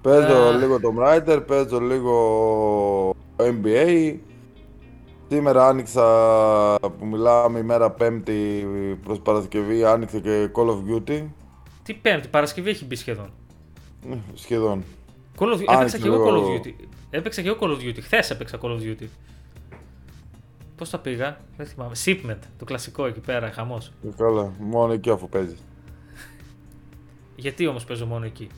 [0.00, 0.52] Παίζω Α.
[0.52, 4.16] λίγο Tomb Raider, παίζω λίγο NBA.
[5.28, 6.04] Σήμερα άνοιξα,
[6.98, 8.66] που μιλάμε ημέρα Πέμπτη
[9.04, 11.24] προς Παρασκευή, άνοιξε και Call of Duty.
[11.82, 13.30] Τι πέμπτη, Παρασκευή έχει μπει σχεδόν;
[14.10, 14.82] Ε, Σχεδόν.
[15.38, 15.60] Call of...
[15.66, 16.60] Άνοιξε Έπαιξα και εγώ Call of λίγο.
[16.64, 16.84] Duty.
[17.10, 17.98] Έπαιξα και εγώ Call of Duty.
[18.02, 19.06] Χθες έπαιξα Call of Duty.
[20.82, 21.92] Πώς τα πήγα, δεν θυμάμαι.
[22.04, 23.92] Shipment, το κλασικό εκεί πέρα, χαμός.
[24.04, 25.58] Ε, Καλά, μόνο εκεί αφού παίζεις.
[27.36, 28.48] Γιατί όμως παίζω μόνο εκεί;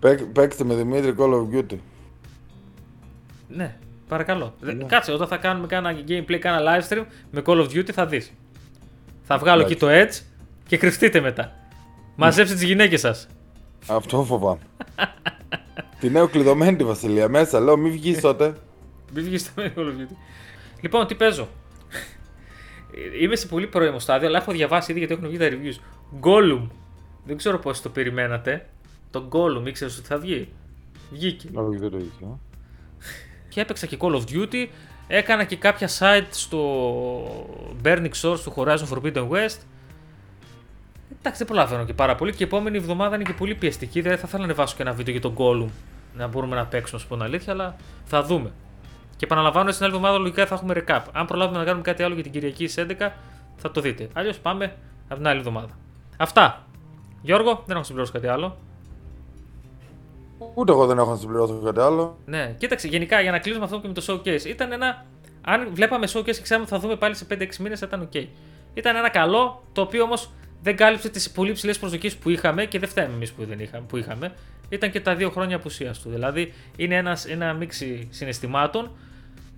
[0.00, 1.76] Παί- Παίξτε με Δημήτρη Call of Duty.
[3.48, 3.76] Ναι,
[4.08, 4.54] παρακαλώ.
[4.60, 4.84] Δε- Ναι.
[4.84, 8.32] Κάτσε, όταν θα κάνουμε κάνα gameplay, κάνα live stream με Call of Duty θα δεις.
[9.22, 10.22] Θα βγάλω εκεί Εντάξει.
[10.22, 10.26] το Edge
[10.66, 11.52] και κρυφτείτε μετά.
[12.16, 13.26] Μαζέψτε τις γυναίκες σας.
[13.88, 14.60] Αυτό φοβάμαι.
[16.00, 17.60] Την έχω κλειδωμένη τη Βασιλεία μέσα.
[17.60, 18.54] Λέω, μην βγεις τότε.
[19.14, 20.14] Μην βγεις στο Call of Duty.
[20.80, 21.48] Λοιπόν, τι παίζω.
[23.20, 25.80] Είμαι σε πολύ πρώιμο στάδιο, αλλά έχω διαβάσει ήδη γιατί έχουν βγει τα reviews.
[26.20, 26.68] Gollum.
[27.24, 28.68] Δεν ξέρω πώς το περιμένατε.
[29.10, 30.48] Το Gollum, ήξερες ότι θα βγει;
[31.10, 31.48] Βγήκε.
[31.52, 32.38] Όχι, δεν το ήξερα.
[33.48, 34.66] Και έπαιξα και Call of Duty.
[35.06, 36.60] Έκανα και κάποια site στο
[37.84, 39.58] Burning Source του Horizon Forbidden West.
[41.18, 42.30] Εντάξει, δεν προλαβαίνω και πάρα πολύ.
[42.30, 44.00] Και η επόμενη εβδομάδα είναι και πολύ πιεστική.
[44.00, 45.70] Δεν θα ήθελα να ανεβάσω και ένα βίντεο για τον Gollum.
[46.16, 48.52] Να μπορούμε να παίξουμε, να σου πω την αλήθεια, αλλά θα δούμε.
[49.20, 51.00] Και επαναλαμβάνω, στην άλλη εβδομάδα λογικά θα έχουμε recap.
[51.12, 53.10] Αν προλάβουμε να κάνουμε κάτι άλλο για την Κυριακή στις 11,
[53.56, 54.08] θα το δείτε.
[54.12, 54.76] Αλλιώς πάμε
[55.08, 55.68] από την άλλη εβδομάδα.
[56.16, 56.66] Αυτά.
[57.22, 58.56] Γιώργο, δεν έχω συμπληρώσει κάτι άλλο.
[60.54, 62.18] Ούτε εγώ δεν έχω να συμπληρώσω κάτι άλλο.
[62.26, 64.44] Ναι, κοίταξε, γενικά για να κλείσουμε αυτό και με το showcase.
[64.44, 65.04] Ήταν ένα.
[65.40, 68.26] Αν βλέπαμε showcase και ξέραμε ότι θα δούμε πάλι σε 5-6 μήνες, θα ήταν ok.
[68.74, 70.30] Ήταν ένα καλό, το οποίο όμως
[70.62, 73.84] δεν κάλυψε τις πολύ ψηλές προσδοκίες που είχαμε και δεν φταίμε εμείς που, δεν είχαμε,
[73.88, 74.32] που είχαμε.
[74.68, 76.10] Ήταν και τα δύο χρόνια απουσίας του.
[76.10, 78.90] Δηλαδή είναι ένας, ένα μίξι συναισθημάτων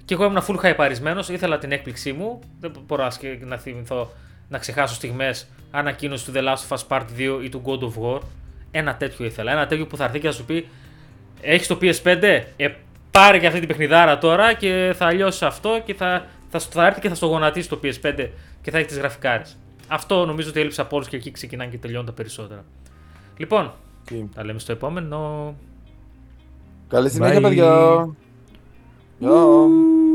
[0.04, 1.28] και εγώ ήμουν full χαϊπαρισμένος.
[1.28, 2.40] Ήθελα την έκπληξή μου.
[2.60, 3.08] Δεν μπορώ
[3.46, 4.10] να θυμηθώ
[4.48, 8.02] να ξεχάσω στιγμές ανακοίνωσης του The Last of Us Part 2 ή του God of
[8.02, 8.20] War.
[8.70, 9.52] Ένα τέτοιο ήθελα.
[9.52, 10.68] Ένα τέτοιο που θα έρθει και θα σου πει:
[11.40, 12.68] Έχεις το PS5, ε,
[13.10, 17.00] πάρε και αυτή την παιχνιδάρα τώρα και θα λιώσεις αυτό και θα, θα, θα έρθει
[17.00, 18.28] και θα στο γονατίσει το PS5
[18.62, 19.56] και θα έχει τις γραφικάρες.
[19.88, 22.64] Αυτό νομίζω ότι έλειψε από όλους και εκεί ξεκινάνε και τελειώνουν τα περισσότερα.
[23.36, 23.72] Λοιπόν,
[24.04, 24.28] Τι.
[24.34, 25.54] τα λέμε στο επόμενο.
[26.88, 28.08] Καλή συνέχεια, παιδιά.
[29.22, 30.11] Yum.